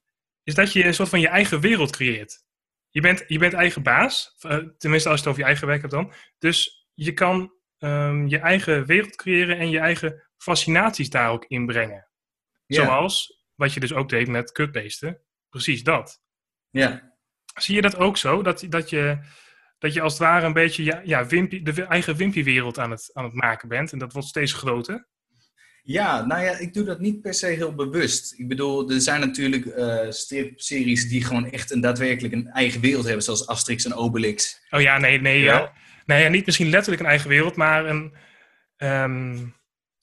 [0.42, 2.44] is dat je een soort van je eigen wereld creëert.
[2.90, 5.80] Je bent, je bent eigen baas, uh, tenminste als je het over je eigen werk
[5.80, 6.12] hebt dan.
[6.38, 7.52] Dus je kan
[8.26, 12.08] je eigen wereld creëren en je eigen fascinaties daar ook inbrengen.
[12.66, 12.86] Yeah.
[12.86, 15.20] Zoals wat je dus ook deed met kutbeesten.
[15.48, 16.22] Precies dat.
[16.70, 17.14] Ja.
[17.54, 18.42] Zie je dat ook zo?
[18.42, 19.18] Dat, dat, je,
[19.78, 23.10] dat je als het ware een beetje ja, ja, wimpy, de eigen Wimpy-wereld aan het,
[23.12, 23.92] aan het maken bent.
[23.92, 25.08] En dat wordt steeds groter.
[25.82, 28.38] Ja, nou ja, ik doe dat niet per se heel bewust.
[28.38, 33.04] Ik bedoel, er zijn natuurlijk uh, stripseries die gewoon echt een daadwerkelijk een eigen wereld
[33.04, 34.66] hebben, zoals Asterix en Obelix.
[34.70, 35.40] Oh ja, nee, nee.
[35.40, 35.72] Ja.
[36.06, 38.14] Nee, ja, niet misschien letterlijk een eigen wereld, maar een,
[38.76, 39.54] um,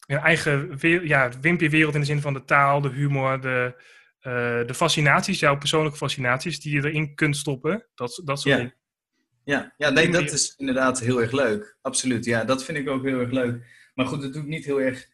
[0.06, 3.74] een eigen ja, Wimpy-wereld in de zin van de taal, de humor, de,
[4.22, 7.86] uh, de fascinaties, jouw persoonlijke fascinaties, die je erin kunt stoppen.
[7.96, 8.62] Dat, dat soort ja.
[8.62, 8.76] dingen.
[9.44, 11.78] Ja, ja nee, dat is inderdaad heel erg leuk.
[11.82, 13.66] Absoluut, ja, dat vind ik ook heel erg leuk.
[13.94, 15.08] Maar goed, dat doe ik niet heel erg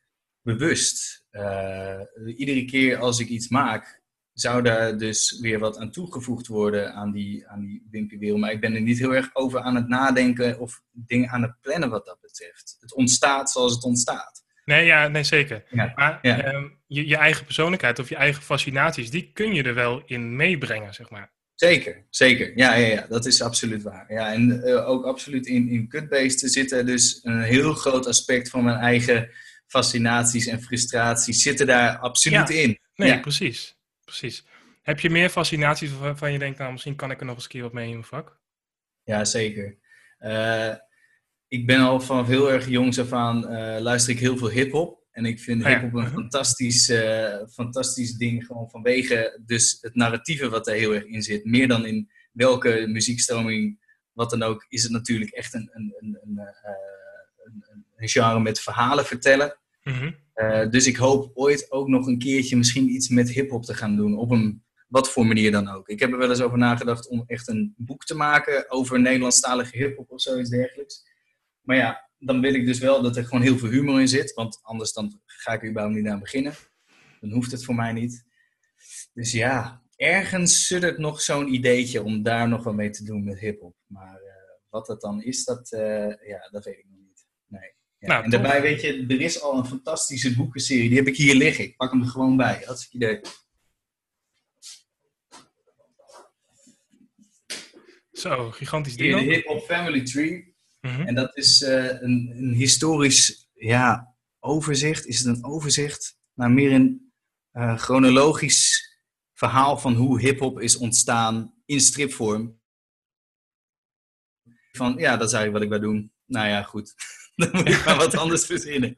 [0.43, 1.25] bewust.
[1.31, 1.99] Uh,
[2.35, 4.01] iedere keer als ik iets maak,
[4.33, 8.39] zou daar dus weer wat aan toegevoegd worden aan die, aan die Wimpy-wereld.
[8.39, 11.55] Maar ik ben er niet heel erg over aan het nadenken of dingen aan het
[11.61, 12.77] plannen wat dat betreft.
[12.79, 14.43] Het ontstaat zoals het ontstaat.
[14.65, 15.63] Nee, ja, nee zeker.
[15.69, 16.53] Ja, maar ja.
[16.53, 20.35] um, je, je, eigen persoonlijkheid of je eigen fascinaties, die kun je er wel in
[20.35, 21.31] meebrengen, zeg maar.
[21.55, 22.57] Zeker, zeker.
[22.57, 24.13] Ja, ja, ja dat is absoluut waar.
[24.13, 28.63] Ja, en uh, ook absoluut in, in zit er dus een heel groot aspect van
[28.63, 29.29] mijn eigen
[29.73, 32.55] fascinaties en frustraties zitten daar absoluut ja.
[32.55, 32.79] in.
[32.95, 33.19] Nee, ja.
[33.19, 34.45] precies, precies.
[34.81, 37.49] Heb je meer fascinaties waarvan je denkt, nou, misschien kan ik er nog eens een
[37.49, 38.39] keer wat mee in mijn vak?
[39.03, 39.77] Ja, zeker.
[40.19, 40.73] Uh,
[41.47, 45.01] ik ben al vanaf heel erg jongs af aan uh, luister ik heel veel hip-hop.
[45.11, 45.69] En ik vind ja.
[45.69, 51.05] hip-hop een fantastisch, uh, fantastisch ding, gewoon vanwege dus het narratieve wat er heel erg
[51.05, 51.45] in zit.
[51.45, 53.79] Meer dan in welke muziekstroming,
[54.11, 56.37] wat dan ook, is het natuurlijk echt een, een, een, een,
[57.43, 59.57] een, een genre met verhalen vertellen.
[59.83, 60.11] Mhm.
[60.35, 63.95] Uh, dus ik hoop ooit ook nog een keertje misschien iets met hip-hop te gaan
[63.95, 64.17] doen.
[64.17, 65.89] Op een wat voor manier dan ook.
[65.89, 69.77] Ik heb er wel eens over nagedacht om echt een boek te maken over Nederlandstalige
[69.77, 71.05] hip-hop of zoiets dergelijks.
[71.61, 74.33] Maar ja, dan wil ik dus wel dat er gewoon heel veel humor in zit.
[74.33, 76.53] Want anders dan ga ik er überhaupt niet aan beginnen.
[77.21, 78.25] Dan hoeft het voor mij niet.
[79.13, 83.39] Dus ja, ergens suddert nog zo'n ideetje om daar nog wat mee te doen met
[83.39, 83.75] hip-hop.
[83.85, 84.29] Maar uh,
[84.69, 87.02] wat dat dan is, dat, uh, ja, dat weet ik niet.
[88.07, 90.89] Nou, en daarbij weet je, er is al een fantastische boekenserie.
[90.89, 91.63] Die heb ik hier liggen.
[91.63, 92.61] Ik pak hem er gewoon bij.
[92.65, 93.21] Hartstikke idee.
[98.11, 99.19] Zo, gigantisch ding.
[99.19, 99.21] de.
[99.21, 100.55] Hip Hop Family Tree.
[100.81, 101.01] Mhm.
[101.01, 105.05] En dat is uh, een, een, historisch ja, overzicht.
[105.05, 106.17] Is het een overzicht?
[106.33, 107.13] Maar meer een
[107.53, 108.91] uh, chronologisch
[109.33, 112.61] verhaal van hoe hip-hop is ontstaan in stripvorm.
[114.71, 116.13] Van ja, dat is eigenlijk wat ik wil doen.
[116.25, 116.93] Nou ja, goed.
[117.41, 118.97] Dan moet ik maar wat anders verzinnen.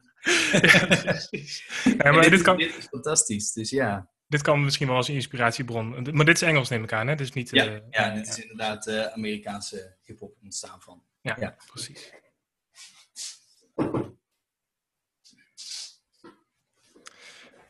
[0.51, 1.81] Ja, precies.
[1.83, 3.51] Ja, maar dit, dit kan, dit is fantastisch.
[3.51, 6.07] Dus ja, dit kan misschien wel als een inspiratiebron.
[6.11, 7.15] Maar dit is Engels, neem ik aan, hè?
[7.15, 7.49] Dus niet...
[7.49, 11.03] ja, eh, ja dit is inderdaad uh, Amerikaanse hip-hop ontstaan van.
[11.21, 11.55] ja, ja.
[11.71, 12.13] precies.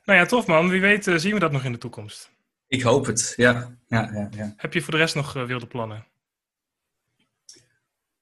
[0.06, 0.70] Nou ja, tof man.
[0.70, 2.32] Wie weet uh, zien we dat nog in de toekomst.
[2.68, 3.78] Ik hoop het, ja.
[3.88, 4.54] ja, ja, ja.
[4.58, 6.08] Heb je voor de rest nog wilde plannen?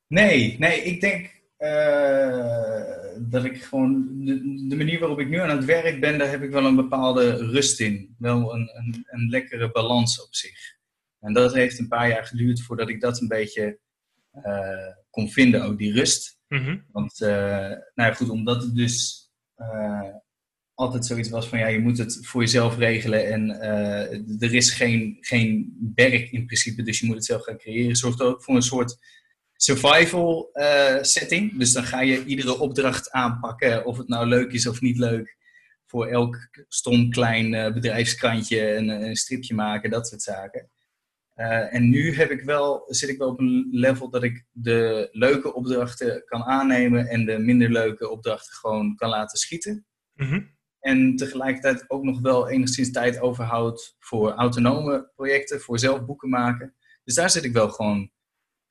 [0.07, 1.42] Nee, nee, ik denk.
[1.63, 2.83] Eh,
[3.17, 6.41] dat ik gewoon, de, de, manier waarop ik nu aan het werk ben, daar heb
[6.41, 8.15] ik wel een bepaalde rust in.
[8.17, 10.77] Wel een, een, een lekkere balans op zich.
[11.19, 13.79] En dat heeft een paar jaar geduurd voordat ik dat een beetje
[14.33, 16.39] uh, kon vinden, ook die rust.
[16.47, 16.77] Mhm.
[16.91, 17.29] Want, uh,
[17.69, 19.21] nou ja, goed, omdat het dus
[20.73, 23.49] altijd zoiets was van, ja, je moet het voor jezelf regelen en
[24.39, 28.21] er is geen, geen werk in principe, dus je moet het zelf gaan creëren, zorgt
[28.21, 28.97] ook voor een soort
[29.63, 31.57] survival uh, setting.
[31.57, 35.37] Dus dan ga je iedere opdracht aanpakken, of het nou leuk is of niet leuk.
[35.85, 36.37] Voor elk
[36.67, 40.69] stom klein uh, bedrijfskrantje een, een, stripje maken, dat soort zaken.
[41.35, 45.09] Uh, en nu heb ik wel, zit ik wel op een level dat ik de
[45.11, 49.85] leuke opdrachten kan aannemen en de minder leuke opdrachten gewoon kan laten schieten.
[50.13, 50.55] Mm -hmm.
[50.79, 56.75] En tegelijkertijd ook nog wel enigszins tijd overhoudt voor autonome projecten, voor zelf boeken maken.
[57.03, 58.11] Dus daar zit ik wel gewoon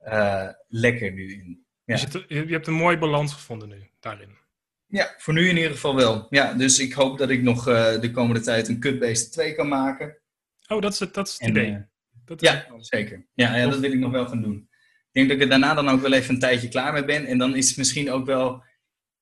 [0.05, 1.67] uh, lekker nu in.
[1.85, 1.95] Ja.
[1.95, 4.37] Dus je, je, hebt een mooie balans gevonden nu daarin.
[4.87, 6.27] Ja, voor nu in ieder geval wel.
[6.31, 9.69] Ja, dus ik hoop dat ik nog uh, de komende tijd een Cutbase 2 kan
[9.69, 10.19] maken.
[10.69, 11.71] Oh, dat is het, dat is het en, idee.
[11.71, 11.81] Uh,
[12.25, 13.27] dat is ja, het zeker.
[13.35, 14.69] Ja, ja, dat wil ik nog wel gaan doen.
[15.13, 17.27] Ik denk dat ik er daarna dan ook wel even een tijdje klaar mee ben.
[17.27, 18.65] En dan is het misschien ook wel,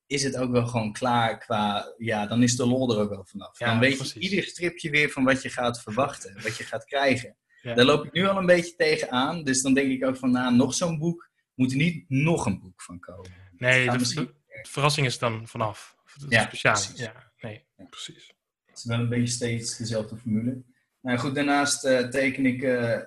[0.07, 3.25] is het ook wel gewoon klaar qua, ja, dan is de lol er ook wel
[3.25, 3.59] vanaf.
[3.59, 4.15] Ja, dan weet precies.
[4.15, 7.37] je ieder stripje weer van wat je gaat verwachten, wat je gaat krijgen.
[7.63, 7.75] Ja.
[7.75, 9.45] Daar loop ik nu al een beetje tegenaan.
[9.45, 12.61] Dus dan denk ik ook van, nou, nog zo'n boek, moet er niet nog een
[12.61, 13.31] boek van komen.
[13.57, 15.97] Nee, de, misschien- de verrassing is dan vanaf.
[16.05, 16.75] Het Ja, speciaal.
[16.75, 17.01] precies.
[17.01, 17.85] Ja, nee, Ja.
[17.91, 18.33] precies.
[18.67, 20.63] Het is wel een beetje steeds dezelfde formule.
[21.01, 22.99] Nou goed, daarnaast eh, teken ik eh,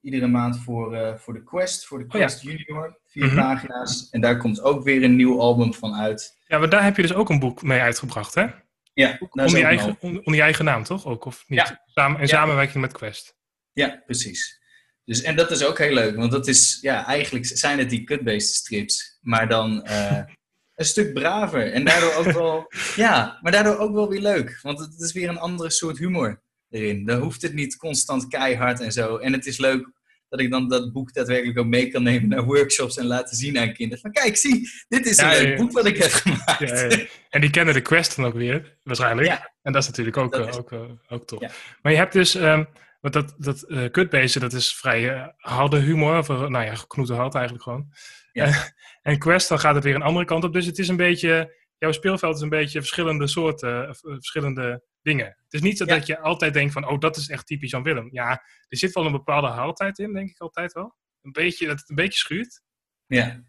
[0.00, 2.18] iedere maand voor, eh, voor de Quest, voor de Oh ja.
[2.18, 2.98] Quest Junior.
[3.06, 3.36] Vier Mhm.
[3.36, 4.08] pagina's.
[4.10, 6.38] En daar komt ook weer een nieuw album van uit.
[6.46, 8.46] Ja, maar daar heb je dus ook een boek mee uitgebracht, hè?
[8.92, 11.06] Ja, Onder ook je, eigen, onder je eigen naam, toch?
[11.06, 11.58] Ook, of niet?
[11.58, 11.82] Ja.
[11.86, 12.32] Samen, in Ja.
[12.32, 13.38] samenwerking met Quest.
[13.72, 14.58] Ja, precies.
[15.04, 18.04] Dus, en dat is ook heel leuk, want dat is, ja, eigenlijk zijn het die
[18.04, 20.18] cut-based strips, maar dan eh,
[20.74, 21.72] een stuk braver.
[21.72, 25.28] En daardoor ook wel, ja, maar daardoor ook wel weer leuk, want het is weer
[25.28, 27.04] een andere soort humor erin.
[27.04, 29.16] Dan hoeft het niet constant keihard en zo.
[29.16, 29.90] En het is leuk
[30.28, 33.58] dat ik dan dat boek daadwerkelijk ook mee kan nemen naar workshops en laten zien
[33.58, 34.00] aan kinderen.
[34.02, 35.56] Van kijk, zie, dit is een Ja, leuk ja.
[35.56, 37.06] boek wat ik heb gemaakt.
[37.30, 39.28] En die kennen de Quest dan ook weer, waarschijnlijk.
[39.62, 41.40] En dat is natuurlijk ook, Dat eh, is- ook, eh, ook tof.
[41.40, 41.50] Ja.
[41.82, 42.64] Maar je hebt dus, ehm,
[43.00, 46.18] want dat, dat kutbeesten, dat is vrij eh, harde humor.
[46.18, 47.92] Of, eh, nou ja, knoeten hard eigenlijk gewoon.
[48.32, 48.44] Ja.
[48.44, 50.52] En, en Quest, dan gaat het weer een andere kant op.
[50.52, 55.26] Dus het is een beetje, jouw speelveld is een beetje verschillende soorten, verschillende dingen.
[55.26, 55.94] Het is niet zo Ja.
[55.94, 58.08] dat je altijd denkt van, oh, dat is echt typisch Jan Willem.
[58.12, 58.30] Ja,
[58.68, 60.94] er zit wel een bepaalde hardheid in, denk ik altijd wel.
[61.22, 62.62] Een beetje, dat het een beetje schuurt.
[63.06, 63.42] Ja,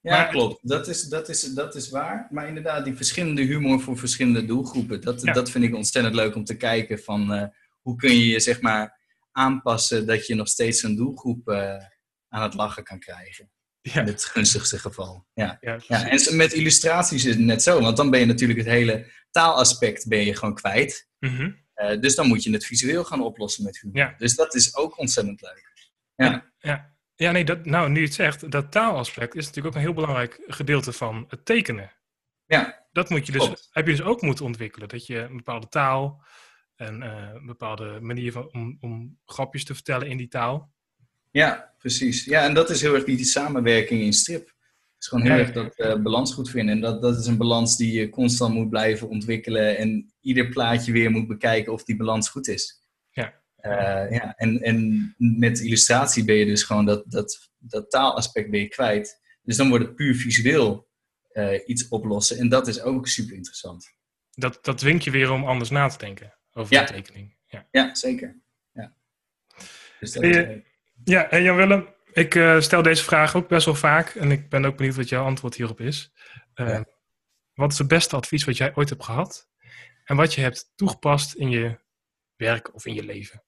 [0.00, 0.68] ja Maar- klopt.
[0.68, 2.26] Dat is, dat, is, dat is waar.
[2.30, 5.00] Maar inderdaad, die verschillende humor voor verschillende doelgroepen.
[5.00, 5.32] Dat, Ja.
[5.32, 6.98] dat vind ik ontzettend leuk om te kijken.
[6.98, 7.52] Van,
[7.86, 9.00] hoe kun je je zeg maar
[9.32, 11.76] aanpassen dat je nog steeds een doelgroep eh,
[12.28, 13.50] aan het lachen kan krijgen.
[13.80, 15.26] Ja, In het gunstigste geval.
[15.32, 15.56] Ja.
[15.60, 17.80] ja, Ja, en met illustraties is het net zo.
[17.80, 21.08] Want dan ben je natuurlijk het hele taalaspect ben je gewoon kwijt.
[21.18, 21.52] Mhm.
[21.74, 23.96] Eh, dus dan moet je het visueel gaan oplossen met humor.
[23.96, 24.14] Ja.
[24.18, 25.74] Dus dat is ook ontzettend leuk.
[26.58, 29.86] Ja, ja nee, dat, nou, nu je het zegt, dat taalaspect is natuurlijk ook een
[29.86, 31.92] heel belangrijk gedeelte van het tekenen.
[32.46, 33.68] Ja, Dat moet je dus, Klopt.
[33.70, 34.88] heb je dus ook moeten ontwikkelen.
[34.88, 36.24] Dat je een bepaalde taal
[36.76, 40.74] en eh, een bepaalde manier van, om, om grapjes te vertellen in die taal.
[41.30, 42.24] Ja, precies.
[42.24, 44.46] Ja, en dat is heel erg die, die samenwerking in strip.
[44.46, 46.74] Het is gewoon heel Ja, erg dat eh, balans goed vinden.
[46.74, 49.76] En dat, dat is een balans die je constant moet blijven ontwikkelen.
[49.76, 52.82] En ieder plaatje weer moet bekijken of die balans goed is.
[53.10, 53.34] Ja.
[53.56, 54.34] Eh, ja.
[54.36, 59.20] En, en met illustratie ben je dus gewoon dat, dat, dat taalaspect ben je kwijt.
[59.42, 60.88] Dus dan wordt het puur visueel
[61.32, 62.38] eh, iets oplossen.
[62.38, 63.94] En dat is ook super interessant.
[64.30, 66.84] Dat, dat dwingt je weer om anders na te denken over Ja.
[66.84, 67.36] de tekening.
[67.46, 68.40] Ja, Ja, zeker.
[68.72, 68.94] Ja.
[70.00, 70.60] Dus dat, Ben je- eh,
[71.04, 74.08] ja en Jan Willem, ik eh, stel deze vraag ook best wel vaak.
[74.14, 76.12] En ik ben ook benieuwd wat jouw antwoord hierop is.
[76.54, 76.84] Eh, Ja.
[77.54, 79.48] Wat is het beste advies wat jij ooit hebt gehad?
[80.04, 81.78] En wat je hebt toegepast in je
[82.36, 83.42] werk of in je leven?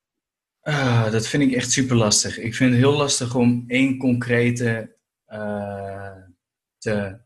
[0.60, 2.38] Ah, dat vind ik echt super lastig.
[2.38, 6.16] Ik vind het heel lastig om één concrete eh,
[6.78, 7.20] te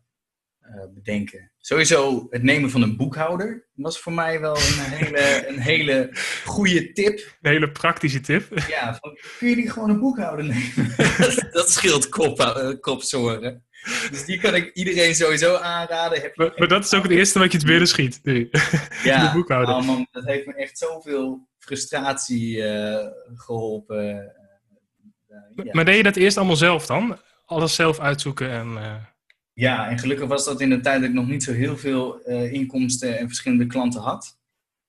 [0.59, 1.52] eh, bedenken.
[1.65, 6.11] Sowieso het nemen van een boekhouder was voor mij wel een hele, een hele
[6.45, 7.37] goede tip.
[7.41, 8.59] Een hele praktische tip.
[8.69, 10.95] Ja, van, kun je die gewoon een boekhouder nemen?
[11.19, 13.65] dat, dat scheelt kop, eh, kopzorgen.
[14.11, 16.21] Dus die kan ik iedereen sowieso aanraden.
[16.21, 18.49] Heb Maar, maar dat is ook het eerste wat je te binnen schiet nu.
[19.05, 19.75] ja, de boekhouder.
[19.75, 24.19] oh man, dat heeft me echt zoveel frustratie eh, geholpen.
[25.29, 25.73] Eh, ja.
[25.73, 27.19] Maar deed je dat eerst allemaal zelf dan?
[27.47, 29.11] Alles zelf uitzoeken en...
[29.55, 31.77] eh, Ja, en gelukkig was dat in de tijd dat ik nog niet zo heel
[31.77, 34.39] veel eh, inkomsten en verschillende klanten had.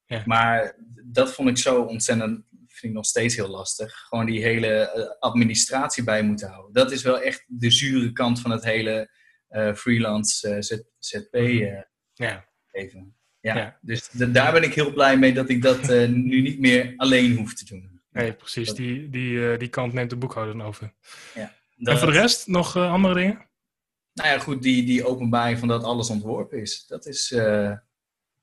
[0.05, 0.24] Ja.
[0.26, 3.93] Maar dat vond ik zo ontzettend, vind ik nog steeds heel lastig.
[3.93, 6.74] Gewoon die hele eh, administratie bij moeten houden.
[6.74, 9.22] Dat is wel echt de zure kant van het hele
[9.76, 10.61] freelance
[10.99, 11.36] ZP
[12.14, 12.47] ja.
[12.66, 13.16] geven.
[13.39, 17.36] Ja, dus daar ben ik heel blij mee dat ik dat nu niet meer alleen
[17.38, 18.01] hoef te doen.
[18.11, 18.74] Nee, precies.
[18.74, 20.93] Die, die, die kant neemt de boekhouder dan over.
[21.34, 23.47] Ja, en voor de rest nog andere dingen?
[24.14, 26.86] Nou ja, goed, die, die openbaring van dat alles ontworpen is.
[26.88, 27.36] Dat is,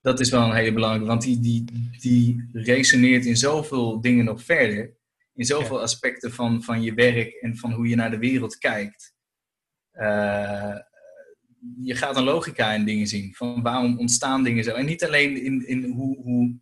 [0.00, 1.64] dat is wel een hele belangrijke, want die, die,
[2.00, 4.98] die resoneert in zoveel dingen nog verder.
[5.34, 9.14] In zoveel aspecten van, van je werk en van hoe je naar de wereld kijkt.
[9.94, 10.76] Uh,
[11.82, 13.34] je gaat een logica in dingen zien.
[13.34, 14.74] Van waarom ontstaan dingen zo.
[14.74, 16.58] En niet alleen in, in hoe, hoe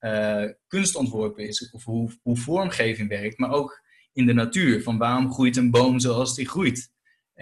[0.00, 3.82] uh, kunst ontworpen is of hoe, hoe vormgeving werkt, maar ook
[4.12, 4.82] in de natuur.
[4.82, 6.91] Van waarom groeit een boom zoals die groeit?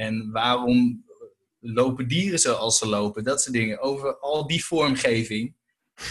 [0.00, 1.04] En waarom
[1.58, 3.24] lopen dieren zoals ze lopen?
[3.24, 3.80] Dat soort dingen.
[3.80, 5.56] Over al die vormgeving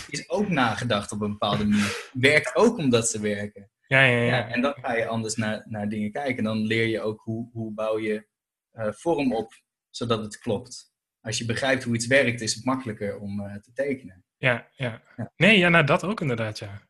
[0.07, 2.09] is ook nagedacht op een bepaalde manier.
[2.13, 3.71] Werkt ook omdat ze werken.
[3.87, 4.23] Ja, ja, ja.
[4.23, 6.43] ja en dan ga je anders naar, naar dingen kijken.
[6.43, 8.27] Dan leer je ook hoe, hoe bouw je
[8.73, 9.53] uh, vorm op,
[9.89, 10.93] zodat het klopt.
[11.21, 14.23] Als je begrijpt hoe iets werkt, is het makkelijker om uh, te tekenen.
[14.37, 15.31] Ja, ja, ja.
[15.35, 16.87] Nee, ja, nou dat ook inderdaad, ja.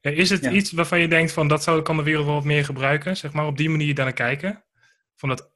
[0.00, 2.64] Is het iets waarvan je denkt van dat zou, kan de wereld wel wat meer
[2.64, 3.16] gebruiken?
[3.16, 4.64] Zeg maar op die manier naar kijken?
[5.14, 5.55] Van dat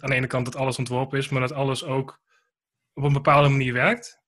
[0.00, 2.20] aan de ene kant dat alles ontworpen is, maar dat alles ook
[2.92, 4.20] op een bepaalde manier werkt?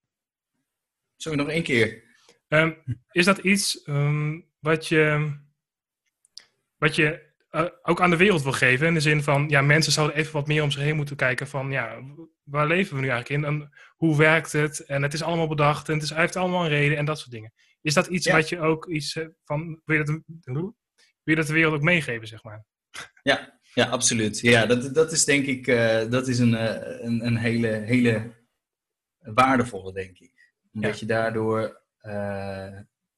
[1.17, 2.03] Sorry, nog één keer.
[2.49, 5.33] Um, is dat iets um, wat je
[6.79, 8.87] wat je uh, ook aan de wereld wil geven.
[8.87, 11.49] In de zin van, ja, mensen zouden even wat meer om zich heen moeten kijken
[11.49, 12.01] van, ja,
[12.43, 13.49] waar leven we nu eigenlijk in?
[13.49, 14.81] En hoe werkt het?
[14.81, 17.31] En het is allemaal bedacht en het, is, heeft allemaal een reden en dat soort
[17.31, 17.53] dingen.
[17.81, 20.75] Is dat iets wat je ook iets uh, van, wil je, dat, wil
[21.23, 22.65] je dat de wereld ook meegeven, zeg maar?
[23.23, 24.41] Ja, ja absoluut.
[24.41, 26.53] Ja, dat, dat is denk ik, uh, dat is een,
[27.07, 28.31] een, een, hele, hele
[29.19, 30.53] waardevolle, denk ik.
[30.73, 31.83] Omdat je daardoor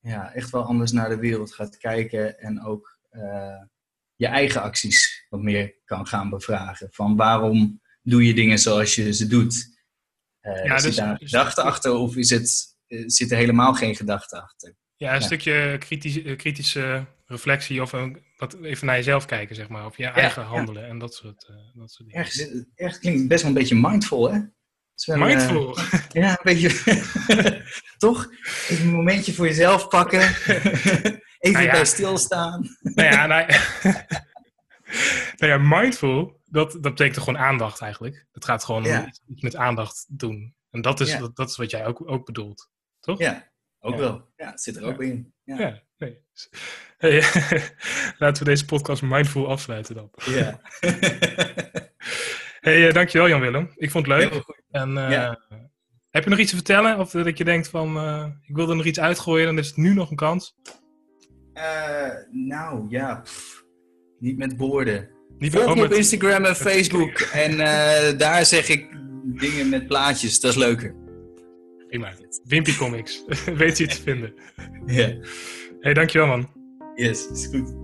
[0.01, 2.99] ja, echt wel anders naar de wereld gaat kijken en ook
[4.15, 6.89] je eigen acties wat meer kan gaan bevragen.
[6.91, 9.75] Van waarom doe je dingen zoals je ze doet?
[10.41, 12.77] Ja, zit dus, daar een dus- gedachte achter of is het,
[13.07, 14.75] zit er helemaal geen gedachte achter?
[14.97, 19.87] Ja, een stukje kritische, kritische reflectie of een, wat even naar jezelf kijken, zeg maar.
[19.87, 22.69] Of je eigen handelen en dat soort, dat soort dingen.
[22.75, 24.41] Erg klinkt best wel een beetje mindful, hè?
[25.05, 25.79] mindful?
[26.23, 26.71] ja, een beetje.
[27.99, 28.29] Toch?
[28.69, 30.21] Even een momentje voor jezelf pakken.
[31.39, 32.77] Even nou bij stilstaan.
[32.81, 33.47] Nou ja, nou,
[35.37, 38.27] nou ja, mindful, dat, dat betekent gewoon aandacht eigenlijk.
[38.33, 40.55] Het gaat gewoon iets met aandacht doen.
[40.71, 42.71] En dat is, dat, dat, is wat jij ook, ook bedoelt,
[43.01, 43.19] toch?
[43.19, 43.51] Ja,
[43.87, 44.29] ook wel.
[44.37, 45.33] Ja, het zit er ook in.
[45.45, 46.25] Ja, nee.
[46.97, 47.23] Hey,
[48.19, 50.11] laten we deze podcast mindful afsluiten dan.
[50.25, 50.61] Ja.
[52.67, 53.71] hey, uh, dankjewel Jan-Willem.
[53.75, 54.45] Ik vond het leuk.
[54.71, 55.33] En uh,
[56.11, 56.99] heb je nog iets te vertellen?
[56.99, 59.77] Of dat je denkt van, uh, ik wil er nog iets uitgooien, dan is het
[59.77, 60.57] nu nog een kans.
[61.55, 63.23] Uh, nou ja,
[64.19, 65.11] niet met woorden.
[65.39, 67.21] Niet Volg me op Instagram en Facebook.
[67.45, 70.41] En uh, daar zeg ik dingen met plaatjes.
[70.41, 71.06] Dat is leuker.
[71.89, 72.13] Prima.
[72.45, 73.25] Wimpy Comics.
[73.57, 74.35] Weet je te vinden.
[74.87, 75.15] Ja.
[75.81, 76.49] Hey, dankjewel man.
[76.95, 77.75] Yes, is goed.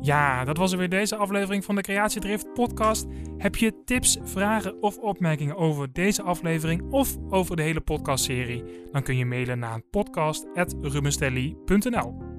[0.00, 3.06] Ja, dat was er weer deze aflevering van de Creatiedrift podcast.
[3.38, 8.64] Heb je tips, vragen of opmerkingen over deze aflevering of over de hele podcastserie?
[8.92, 12.32] Dan kun je mailen naar podcast.rubenstelly.nl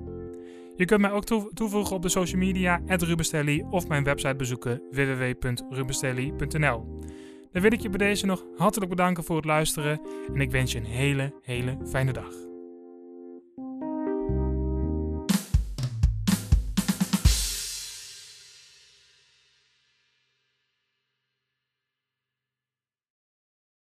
[0.75, 6.99] je kunt mij ook toevoegen op de social media, Rubenstelly, of mijn website bezoeken, www.rubenstelly.nl.
[7.53, 10.01] Dan wil ik je bij deze nog hartelijk bedanken voor het luisteren
[10.33, 12.52] en ik wens je een hele, hele fijne dag.